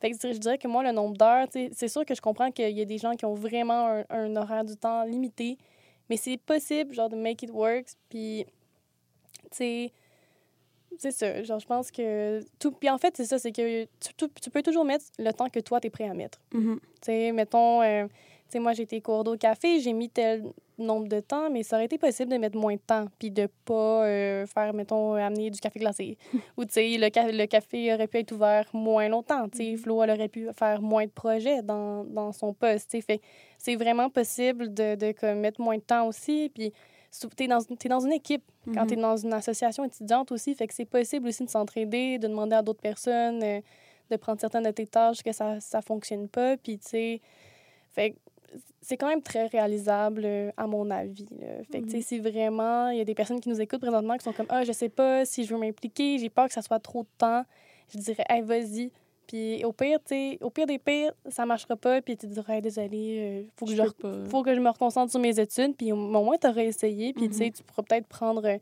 [0.00, 2.76] Fait que je dirais que moi, le nombre d'heures, c'est sûr que je comprends qu'il
[2.76, 5.56] y a des gens qui ont vraiment un, horaire du temps limité,
[6.10, 7.86] mais c'est possible, genre, de make it work.
[8.10, 8.44] Puis,
[9.44, 9.92] tu sais,
[10.98, 11.42] c'est ça.
[11.42, 12.72] Genre, je pense que tout.
[12.72, 15.60] Puis en fait, c'est ça, c'est que tu, tu, peux toujours mettre le temps que
[15.60, 16.38] toi, tu es prêt à mettre.
[16.52, 16.80] Mhm.
[16.80, 17.80] Tu sais, mettons
[18.48, 20.44] sais, moi, j'ai été cours d'eau café, j'ai mis tel
[20.78, 23.48] nombre de temps, mais ça aurait été possible de mettre moins de temps, puis de
[23.64, 26.18] pas euh, faire, mettons, amener du café glacé.
[26.56, 29.48] Ou, tu sais, le, le, café aurait pu être ouvert moins longtemps.
[29.48, 29.78] Tu sais, mm-hmm.
[29.78, 32.90] Flo, elle aurait pu faire moins de projets dans, dans son poste.
[32.90, 33.20] Tu sais,
[33.58, 36.50] c'est vraiment possible de, de comme, mettre moins de temps aussi.
[36.54, 36.72] Puis,
[37.12, 38.42] tu es dans, es dans une équipe
[38.74, 39.00] quand tu es mm-hmm.
[39.00, 40.54] dans une association étudiante aussi.
[40.54, 43.60] Fait que c'est possible aussi de s'entraider, de demander à d'autres personnes euh,
[44.10, 46.56] de prendre certaines de tes tâches que ça ne fonctionne pas.
[46.56, 47.20] Puis, tu sais,
[47.92, 48.16] fait
[48.80, 51.26] c'est quand même très réalisable, euh, à mon avis.
[51.70, 54.32] Fait que, si vraiment, il y a des personnes qui nous écoutent présentement qui sont
[54.32, 57.02] comme, ah, je sais pas si je veux m'impliquer, j'ai peur que ça soit trop
[57.02, 57.44] de temps,
[57.92, 58.90] je dirais, hey, vas-y.
[59.26, 63.18] Puis au pire, tu au pire des pires, ça marchera pas, puis tu dirais, désolé,
[63.20, 63.82] euh, faut, que je,
[64.28, 67.28] faut que je me reconcentre sur mes études, puis au, moins, tu aurais essayé, puis
[67.30, 67.56] tu sais, mm-hmm.
[67.56, 68.58] tu pourras peut-être prendre euh,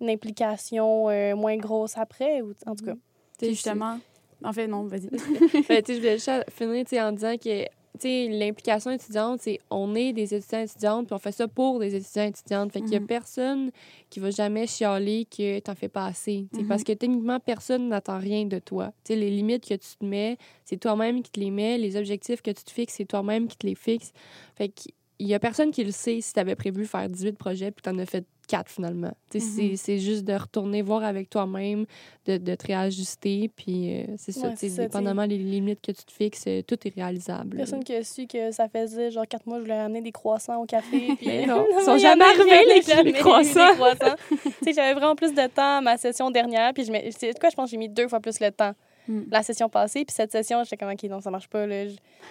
[0.00, 1.04] une implication
[1.36, 2.94] moins grosse après, ou en tout cas.
[3.40, 4.00] justement.
[4.42, 5.08] En fait, non, vas-y.
[5.68, 7.66] ben, je voulais juste finir en disant que
[8.02, 12.24] l'implication étudiante, c'est on est des étudiants étudiantes, puis on fait ça pour des étudiants
[12.24, 12.72] étudiantes.
[12.72, 13.06] Fait qu'il y a mhm.
[13.06, 13.70] personne
[14.08, 16.46] qui va jamais chialer que t'en fais pas assez.
[16.68, 16.84] Parce mhm.
[16.84, 18.92] que techniquement, personne n'attend rien de toi.
[19.04, 21.78] sais les limites que tu te mets, c'est toi-même qui te les mets.
[21.78, 24.12] Les objectifs que tu te fixes, c'est toi-même qui te les fixes.
[24.56, 27.70] Fait qu'il y a personne qui le sait si tu avais prévu faire 18 projets,
[27.70, 29.12] puis tu en as fait quatre finalement.
[29.32, 29.76] Mm-hmm.
[29.76, 31.86] C'est juste de retourner voir avec toi-même,
[32.26, 36.44] de, de, te réajuster, puis euh, c'est ça, dépendamment des limites que tu te fixes,
[36.48, 37.56] euh, tout est réalisable.
[37.56, 40.60] Personne qui a su que ça faisait genre quatre mois, je voulais amener des croissants
[40.60, 41.14] au café.
[41.18, 43.74] Puis, non, ils sont jamais arrivés les, les, croissants.
[43.74, 44.16] croissants.
[44.64, 47.70] J'avais vraiment plus de temps à ma session dernière, puis je quoi, je pense que
[47.70, 48.72] j'ai mis deux fois plus le temps.
[49.06, 49.22] Mm.
[49.30, 51.66] La session passée, puis cette session, j'étais comme, OK, non, ça marche pas.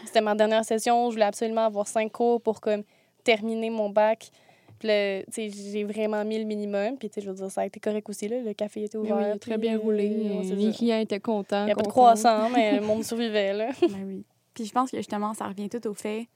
[0.06, 2.84] C'était ma dernière session, je voulais absolument avoir cinq cours pour comme,
[3.24, 4.32] terminer mon bac
[4.80, 6.98] Puis là, j'ai vraiment mis le minimum.
[6.98, 8.42] Puis, je veux dire, ça a été correct aussi, là.
[8.42, 9.18] Le café était ouvert.
[9.34, 10.10] oui, très puis, bien roulé.
[10.10, 10.78] euh, les ça.
[10.78, 11.64] clients étaient contents.
[11.64, 13.70] Il n'y a pas de croissant, mais le monde survivait, là.
[13.82, 14.24] Ben oui.
[14.54, 16.28] Puis je pense que justement, ça revient tout au fait.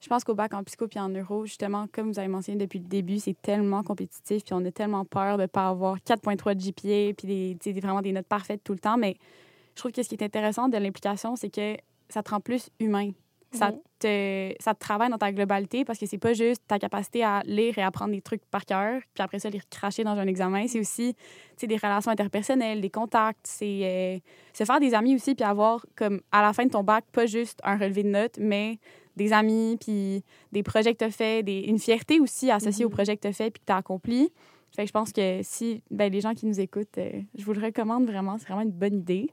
[0.00, 2.78] Je pense qu'au bac en psycho puis en neuro, justement, comme vous avez mentionné depuis
[2.78, 6.54] le début, c'est tellement compétitif puis on a tellement peur de ne pas avoir 4.3
[6.54, 8.96] de GPA puis des- vraiment des notes parfaites tout le temps.
[8.96, 9.16] Mais
[9.74, 11.76] je trouve que ce qui est intéressant de l'implication, c'est que
[12.08, 13.10] ça te rend plus humain.
[13.50, 17.24] Ça te, ça te travaille dans ta globalité parce que c'est pas juste ta capacité
[17.24, 20.26] à lire et apprendre des trucs par cœur, puis après ça, les cracher dans un
[20.26, 20.66] examen.
[20.68, 21.16] C'est aussi
[21.60, 24.18] des relations interpersonnelles, des contacts, c'est euh,
[24.52, 27.24] se faire des amis aussi, puis avoir, comme à la fin de ton bac, pas
[27.26, 28.78] juste un relevé de notes, mais
[29.16, 32.92] des amis, puis des projets que tu as fait, des, une fierté aussi associée Mhm.
[32.92, 34.30] au projet que tu as fait puis que tu as accompli.
[34.76, 37.54] Fait que je pense que si ben, les gens qui nous écoutent, euh, je vous
[37.54, 38.36] le recommande vraiment.
[38.38, 39.30] C'est vraiment une bonne idée.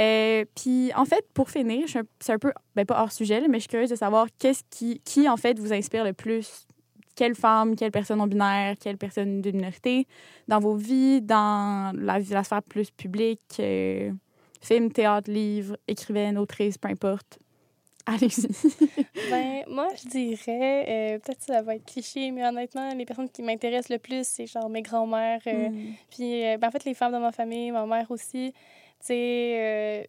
[0.00, 1.86] Euh, puis en fait, pour finir,
[2.20, 4.62] c'est un peu, ben pas hors sujet, là, mais je suis curieuse de savoir qu'est-ce
[4.70, 6.66] qui, qui en fait vous inspire le plus?
[7.14, 10.06] Quelle femme, quelle personne non binaire, quelle personne d'une minorité
[10.48, 14.12] dans vos vies, dans la, la sphère plus publique, euh,
[14.60, 17.38] film, théâtre, livre, écrivaine, autrice, peu importe.
[18.06, 18.46] Allez-y.
[19.30, 23.28] Ben, moi, je dirais, euh, peut-être que ça va être cliché, mais honnêtement, les personnes
[23.28, 25.40] qui m'intéressent le plus, c'est genre mes grands-mères.
[25.48, 25.94] euh, Mm.
[26.10, 28.52] Puis, euh, ben, en fait, les femmes de ma famille, ma mère aussi.
[29.00, 30.04] Tu sais, euh,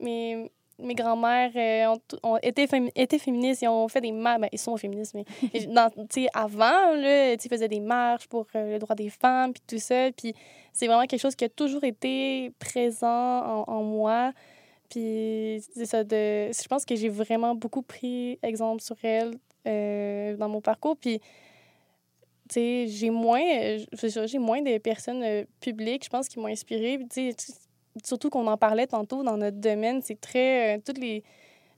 [0.00, 4.40] mes, mes grands-mères euh, ont, été, fémi- été féministes, ils ont fait des marches.
[4.40, 5.24] Ben, ils sont féministes, mais
[5.66, 5.90] dans-
[6.34, 10.10] avant, là, ils faisaient des marches pour euh, le droit des femmes, puis tout ça.
[10.16, 10.34] Puis,
[10.72, 14.32] c'est vraiment quelque chose qui a toujours été présent en, en moi.
[14.90, 19.34] Puis, c'est ça, de, je pense que j'ai vraiment beaucoup pris exemple sur elle
[19.66, 20.96] euh, dans mon parcours.
[20.98, 21.20] Puis,
[22.48, 23.40] tu sais, j'ai moins,
[24.26, 26.98] j'ai moins de personnes euh, publiques, je pense, qui m'ont inspirée.
[27.10, 27.52] Tu sais,
[28.04, 30.76] surtout qu'on en parlait tantôt dans notre domaine, c'est très.
[30.76, 31.22] euh, toutes les,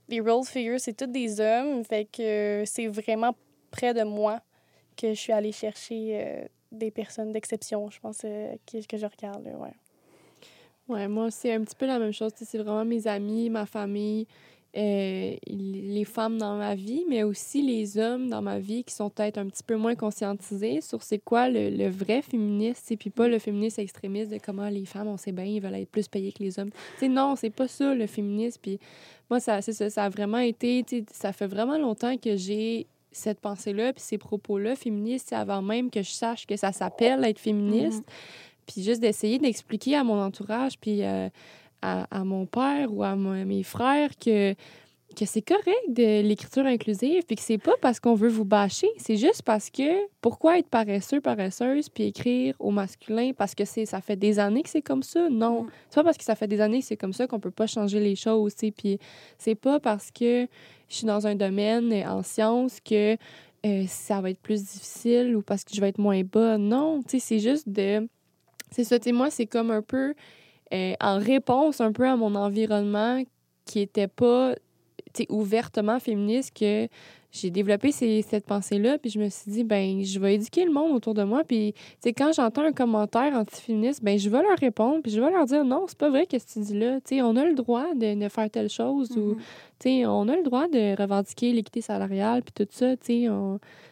[0.09, 1.85] les role figures, c'est tous des hommes.
[1.85, 3.35] Fait que euh, c'est vraiment
[3.71, 4.41] près de moi
[4.97, 9.45] que je suis allée chercher euh, des personnes d'exception, je pense, que, que je regarde.
[9.45, 9.75] là, ouais.
[10.87, 12.33] Ouais, moi, c'est un petit peu la même chose.
[12.37, 14.27] C'est vraiment mes amis, ma famille,
[14.77, 19.09] euh, les femmes dans ma vie, mais aussi les hommes dans ma vie qui sont
[19.09, 23.11] peut-être un petit peu moins conscientisés sur c'est quoi le, le vrai féministe, et puis
[23.11, 26.09] pas le féministe extrémiste de comment les femmes, on sait bien, ils veulent être plus
[26.09, 26.71] payées que les hommes.
[26.71, 28.61] Tu sais, non, c'est pas ça le féminisme.
[28.63, 28.79] Puis
[29.31, 33.41] moi, ça, c'est ça, ça a vraiment été, ça fait vraiment longtemps que j'ai cette
[33.41, 38.05] pensée-là, puis ces propos-là féministes, avant même que je sache que ça s'appelle être féministe.
[38.67, 41.29] Puis juste d'essayer d'expliquer à mon entourage, puis euh,
[41.85, 44.55] à, à mon père ou à mes frères que,
[45.15, 48.89] que c'est correct de l'écriture inclusive, puis que c'est pas parce qu'on veut vous bâcher,
[48.97, 53.85] c'est juste parce que pourquoi être paresseux, paresseuse, puis écrire au masculin parce que c'est
[53.85, 55.29] ça fait des années que c'est comme ça?
[55.29, 55.65] Non.
[55.65, 55.71] Mm.
[55.91, 57.67] C'est pas parce que ça fait des années que c'est comme ça qu'on peut pas
[57.67, 58.55] changer les choses.
[58.55, 58.99] Puis
[59.39, 60.49] c'est pas parce que
[60.89, 63.17] je suis dans un domaine en sciences que
[63.67, 66.69] euh, ça va être plus difficile ou parce que je vais être moins bonne.
[66.69, 68.09] Non, tu sais, c'est juste de...
[68.71, 70.15] C'est ça, tu sais, moi, c'est comme un peu
[70.75, 73.23] euh, en réponse un peu à mon environnement
[73.65, 74.55] qui était pas,
[75.29, 76.89] ouvertement féministe que
[77.31, 80.73] j'ai développé ces- cette pensée-là, puis je me suis dit, ben, je vais éduquer le
[80.73, 81.75] monde autour de moi, puis,
[82.17, 85.65] quand j'entends un commentaire antiféministe, ben, je vais leur répondre, puis je vais leur dire,
[85.65, 88.29] non, c'est pas vrai, qu'est-ce que tu dis là, on a le droit de, de
[88.29, 89.37] faire telle chose, ou, Mhm.
[89.81, 92.95] sais, on a le droit de revendiquer l'équité salariale, puis tout ça,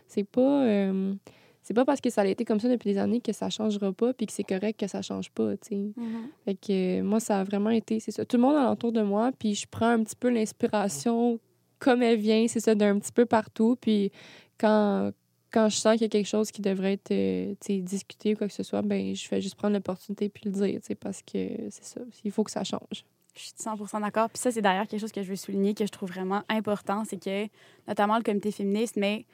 [0.06, 0.40] c'est pas...
[0.64, 1.14] euh,
[1.62, 3.92] c'est pas parce que ça a été comme ça depuis des années que ça changera
[3.92, 5.76] pas puis que c'est correct que ça change pas, tu sais.
[5.76, 6.28] Mhm.
[6.44, 9.02] Fait que euh, moi, ça a vraiment été, c'est ça, tout le monde alentour de
[9.02, 11.38] moi, puis je prends un petit peu l'inspiration
[11.78, 14.12] comme elle vient, c'est ça, d'un petit peu partout, puis
[14.58, 15.10] quand,
[15.52, 18.48] quand je sens qu'il y a quelque chose qui devrait être, euh, discuté ou quoi
[18.48, 21.22] que ce soit, ben je fais juste prendre l'opportunité puis le dire, tu sais, parce
[21.22, 21.38] que
[21.70, 23.04] c'est ça, il faut que ça change.
[23.34, 24.28] Je suis 100% d'accord.
[24.28, 27.04] Puis ça, c'est d'ailleurs quelque chose que je veux souligner, que je trouve vraiment important,
[27.04, 27.46] c'est que,
[27.88, 29.24] notamment le comité féministe, mais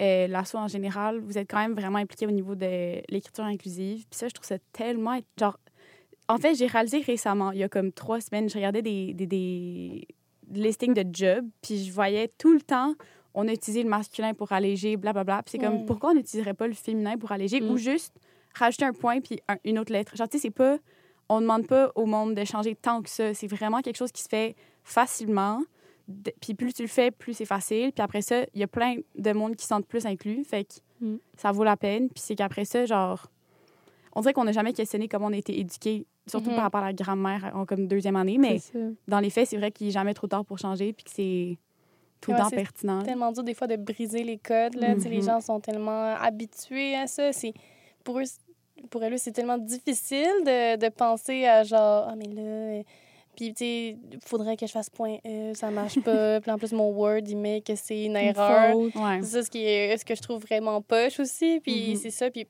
[0.00, 4.06] euh, l'ASSO en général, vous êtes quand même vraiment impliqué au niveau de l'écriture inclusive.
[4.08, 5.18] Puis ça, je trouve ça tellement...
[5.38, 5.58] Genre,
[6.28, 9.26] en fait, j'ai réalisé récemment, il y a comme trois semaines, je regardais des, des,
[9.26, 10.06] des
[10.52, 12.94] listings de jobs, puis je voyais tout le temps,
[13.34, 15.42] on a utilisé le masculin pour alléger, blablabla.
[15.42, 17.60] Puis c'est comme, pourquoi on n'utiliserait pas le féminin pour alléger?
[17.60, 17.70] Mm.
[17.70, 18.14] ou juste
[18.54, 20.16] rajouter un point puis un- une autre lettre?
[20.16, 20.78] Genre, tu sais, c'est pas...
[21.28, 23.34] On ne demande pas au monde de changer tant que ça.
[23.34, 25.62] C'est vraiment quelque chose qui se fait facilement.
[26.10, 27.92] De- Puis plus tu le fais, plus c'est facile.
[27.92, 30.44] Puis après ça, il y a plein de monde qui se sentent plus inclus.
[30.44, 30.74] Fait que
[31.06, 31.18] Mm.
[31.36, 32.08] ça vaut la peine.
[32.08, 33.26] Puis c'est qu'après ça, genre,
[34.14, 36.56] on dirait qu'on n'a jamais questionné comment on a été éduqué, surtout Mhm.
[36.56, 38.38] par rapport à la grammaire en comme deuxième année.
[38.38, 40.92] Mais C'est dans les faits, c'est vrai qu'il n'est jamais trop tard pour changer.
[40.92, 41.58] Puis que c'est
[42.20, 43.02] tout le temps c'est pertinent.
[43.02, 44.74] tellement dur des fois de briser les codes.
[44.74, 44.94] Là.
[44.94, 45.22] Les Mhm.
[45.22, 47.32] gens sont tellement habitués à ça.
[47.32, 47.54] C'est
[48.04, 48.24] pour eux,
[48.90, 52.82] pour eux c'est tellement difficile de, de penser à genre, ah, mais là.
[53.40, 56.40] Puis, tu sais, faudrait que je fasse point E, ça marche pas.
[56.42, 58.76] Puis en plus, mon Word, il met que c'est une erreur.
[58.76, 58.92] Ouais.
[59.22, 61.58] C'est ça ce, qui est, ce que je trouve vraiment poche aussi.
[61.60, 61.96] Puis Mhm.
[61.96, 62.30] c'est ça.
[62.30, 62.46] Puis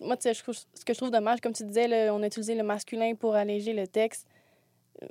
[0.00, 2.56] moi, tu sais, ce que je trouve dommage, comme tu disais, là, on a utilisé
[2.56, 4.26] le masculin pour alléger le texte.
[5.00, 5.06] Euh,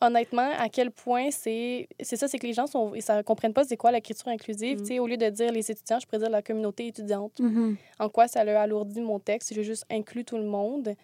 [0.00, 1.88] Honnêtement, à quel point c'est.
[2.00, 4.78] C'est ça, c'est que les gens sont, ils ne comprennent pas c'est quoi l'écriture inclusive.
[4.78, 7.40] Tu sais, Au lieu de dire les étudiants, je pourrais dire la communauté étudiante.
[7.40, 7.76] Mhm.
[7.98, 9.52] En quoi ça a alourdi mon texte.
[9.52, 10.94] J'ai juste inclus tout le monde.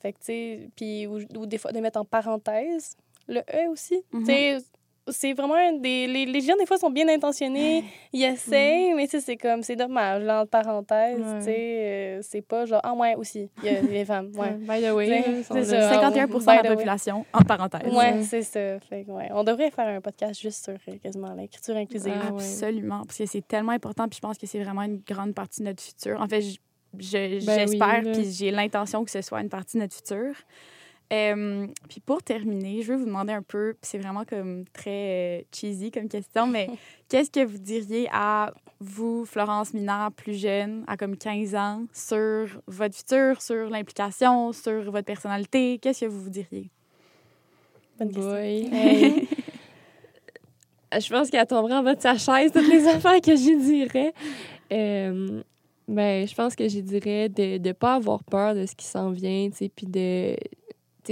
[0.00, 2.96] Fait que, tu sais, puis, ou, ou des fois de mettre en parenthèse
[3.28, 4.02] le E aussi.
[4.12, 4.20] Mhm.
[4.24, 4.58] Tu sais,
[5.08, 6.08] c'est vraiment des.
[6.08, 9.62] Les, les gens, des fois, sont bien intentionnés, ils essayent, mais tu sais, c'est comme,
[9.62, 11.38] c'est dommage, là, entre parenthèses, Ouais.
[11.38, 14.54] tu sais, euh, c'est pas genre, ah, ouais, aussi, il y a les femmes, ouais.
[14.54, 15.90] By the way, C'est- ça.
[15.90, 16.68] 51 de la way.
[16.76, 17.92] population, en parenthèse.
[17.94, 18.80] Ouais, c'est ça.
[18.80, 19.28] Fait que, ouais.
[19.32, 22.12] On devrait faire un podcast juste sur euh, quasiment l'écriture inclusive.
[22.14, 22.42] Ah, ouais.
[22.42, 25.60] Absolument, parce que c'est tellement important, puis je pense que c'est vraiment une grande partie
[25.62, 26.20] de notre futur.
[26.20, 26.56] En fait, je-
[26.98, 28.12] je- Ben j'espère, oui, là.
[28.12, 30.34] puis j'ai l'intention que ce soit une partie de notre futur.
[31.12, 35.38] Euh, puis pour terminer, je veux vous demander un peu, puis c'est vraiment comme très
[35.38, 36.68] euh, cheesy comme question, mais
[37.08, 42.60] qu'est-ce que vous diriez à vous, Florence Minard, plus jeune, à comme 15 ans, sur
[42.66, 45.78] votre futur, sur l'implication, sur votre personnalité?
[45.80, 46.70] Qu'est-ce que vous vous diriez?
[48.00, 48.32] Bonne question.
[48.32, 48.68] Boy.
[48.72, 49.28] Hey.
[51.00, 54.12] je pense qu'elle tomberait en bas de sa chaise, toutes les affaires que j'y dirais.
[54.72, 55.40] Euh,
[55.88, 59.10] ben, je pense que j'y dirais de ne pas avoir peur de ce qui s'en
[59.10, 60.36] vient, puis de,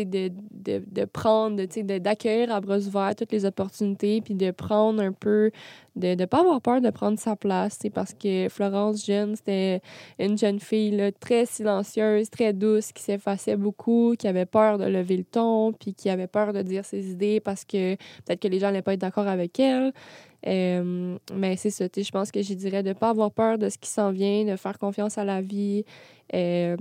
[0.03, 1.63] de, de, de prendre,
[1.99, 5.53] d'accueillir à bras ouverts toutes les opportunités, puis de prendre un peu,
[5.95, 9.81] de ne pas avoir peur de prendre sa place, parce que Florence Jeune, c'était
[10.19, 14.87] une jeune fille là, très silencieuse, très douce, qui s'effaçait beaucoup, qui avait peur de
[14.87, 18.49] lever le ton, puis qui avait peur de dire ses idées parce que peut-être que
[18.49, 19.93] les gens n'allaient pas être d'accord avec elle.
[20.47, 23.69] Euh, mais c'est ça, je pense que je dirais de ne pas avoir peur de
[23.69, 25.85] ce qui s'en vient, de faire confiance à la vie,
[26.35, 26.77] euh,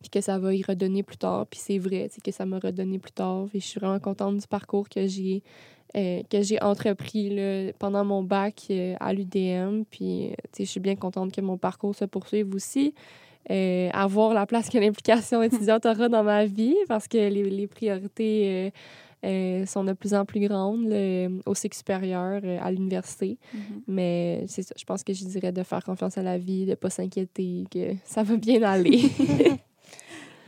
[0.00, 1.46] puis que ça va y redonner plus tard.
[1.46, 3.46] Puis c'est vrai, que ça m'a redonné plus tard.
[3.54, 5.42] Et je suis vraiment contente du parcours que j'ai
[5.96, 6.22] euh,
[6.60, 8.70] entrepris là, pendant mon bac
[9.00, 9.84] à l'UDM.
[9.90, 12.94] Puis, je suis bien contente que mon parcours se poursuive aussi.
[13.48, 18.72] Avoir la place que l'implication étudiante aura dans ma vie parce que les, priorités
[19.66, 23.38] sont de plus en plus grandes là, au cycle supérieur, euh, à l'université.
[23.86, 26.70] Mais c'est ça, je pense que je dirais de faire confiance à la vie, de
[26.70, 29.02] ne pas s'inquiéter, que ça va bien aller.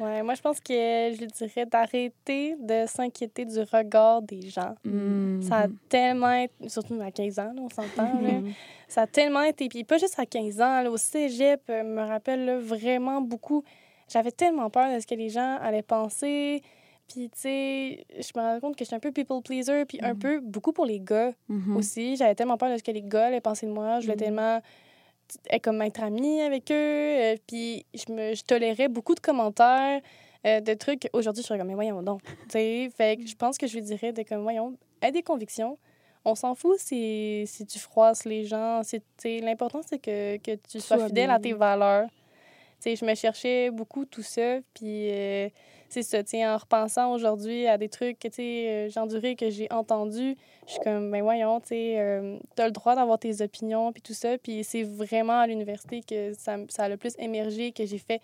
[0.02, 4.74] Ouais, moi, je pense que je dirais d'arrêter de s'inquiéter du regard des gens.
[4.84, 5.42] Mhm.
[5.42, 8.20] Ça a tellement été, surtout à 15 ans, là, on s'entend.
[8.20, 8.52] Mhm.
[8.88, 12.02] Ça a tellement été, puis pas juste à 15 ans, là, au cégep, euh, me
[12.02, 13.62] rappelle là, vraiment beaucoup.
[14.08, 16.62] J'avais tellement peur de ce que les gens allaient penser.
[17.12, 20.14] Puis, tu sais, je me rends compte que j'étais un peu people pleaser, puis un
[20.14, 20.18] Mhm.
[20.18, 21.76] peu, beaucoup pour les gars Mhm.
[21.76, 22.16] aussi.
[22.16, 24.00] J'avais tellement peur de ce que les gars allaient penser de moi.
[24.00, 24.24] Je voulais Mhm.
[24.24, 24.60] tellement
[25.50, 26.74] être comme être amie avec eux.
[26.74, 30.00] euh, puis, je, me, je tolérais beaucoup de commentaires,
[30.46, 31.08] euh, de trucs.
[31.12, 32.22] Aujourd'hui, je suis comme, mais voyons donc.
[32.24, 35.22] Tu sais, fait que je pense que je lui dirais de comme, voyons, aie des
[35.22, 35.78] convictions.
[36.24, 38.82] On s'en fout si, si tu froisses les gens.
[38.84, 41.34] C'est- tu sais, L'important, c'est que, que tu sois Sois fidèle bien.
[41.34, 42.08] à tes valeurs.
[42.80, 44.58] Tu sais, je me cherchais beaucoup tout ça.
[44.74, 45.48] Puis euh,
[45.92, 46.22] c'est ça,
[46.54, 50.36] en repensant aujourd'hui à des trucs que sais, euh, j'ai enduré, que j'ai entendu,
[50.66, 54.00] je suis comme, ben voyons, tu sais, euh, t'as le droit d'avoir tes opinions, puis
[54.02, 54.38] tout ça.
[54.38, 58.20] Puis c'est vraiment à l'université que ça, ça a le plus émergé, que j'ai fait,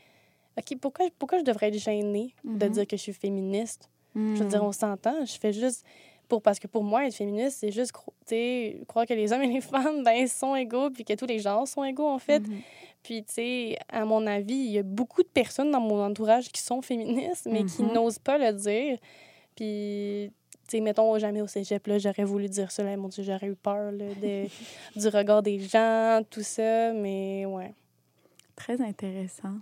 [0.56, 2.72] OK, pourquoi, pourquoi je devrais être gênée de Mhm.
[2.72, 3.88] dire que je suis féministe?
[4.14, 5.84] Je veux dire, on s'entend, je fais juste...
[6.28, 9.60] Pour, parce que pour moi, être féministe, c'est juste croire que les hommes et les
[9.62, 12.40] femmes ben, sont égaux, puis que tous les genres sont égaux, en fait.
[12.40, 12.60] Mhm.
[13.02, 16.48] Puis, tu sais, à mon avis, il y a beaucoup de personnes dans mon entourage
[16.50, 17.92] qui sont féministes, mais qui Mhm.
[17.92, 18.98] n'osent pas le dire.
[19.56, 20.30] Puis,
[20.68, 23.46] tu sais, mettons, jamais au cégep, là, j'aurais voulu dire ça, là, mon Dieu, j'aurais
[23.46, 24.46] eu peur là, de,
[24.96, 27.72] du regard des gens, tout ça, mais ouais.
[28.56, 29.54] Très intéressant.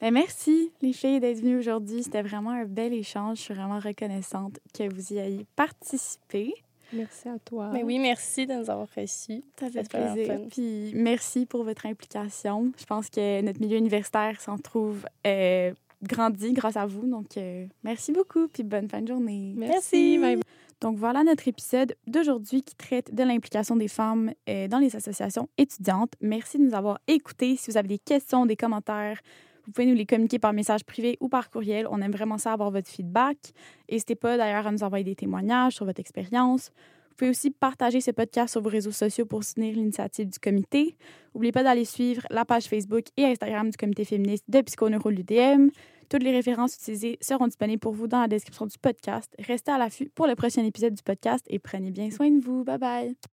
[0.00, 2.02] Ben, merci, les filles, d'être venues aujourd'hui.
[2.02, 3.38] C'était vraiment un bel échange.
[3.38, 6.52] Je suis vraiment reconnaissante que vous y ayez participé.
[6.92, 7.70] Merci à toi.
[7.72, 9.42] Mais oui, merci de nous avoir reçus.
[9.58, 10.40] Ça fait plaisir.
[10.50, 12.72] Puis merci pour votre implication.
[12.78, 15.72] Je pense que notre milieu universitaire s'en trouve euh,
[16.02, 17.06] grandi grâce à vous.
[17.06, 18.48] Donc, euh, merci beaucoup.
[18.48, 19.54] Puis bonne fin de journée.
[19.56, 20.18] Merci.
[20.80, 25.48] Donc voilà notre épisode d'aujourd'hui qui traite de l'implication des femmes euh, dans les associations
[25.56, 26.12] étudiantes.
[26.20, 27.56] Merci de nous avoir écoutés.
[27.56, 29.20] Si vous avez des questions, des commentaires,
[29.64, 31.86] vous pouvez nous les communiquer par message privé ou par courriel.
[31.90, 33.36] On aime vraiment ça avoir votre feedback.
[33.90, 36.70] N'hésitez pas d'ailleurs à nous envoyer des témoignages sur votre expérience.
[37.10, 40.96] Vous pouvez aussi partager ce podcast sur vos réseaux sociaux pour soutenir l'initiative du comité.
[41.34, 45.68] N'oubliez pas d'aller suivre la page Facebook et Instagram du comité féministe de Psychoneuro l'UDM.
[46.08, 49.34] Toutes les références utilisées seront disponibles pour vous dans la description du podcast.
[49.38, 52.64] Restez à l'affût pour le prochain épisode du podcast et prenez bien soin de vous.
[52.64, 53.31] Bye bye.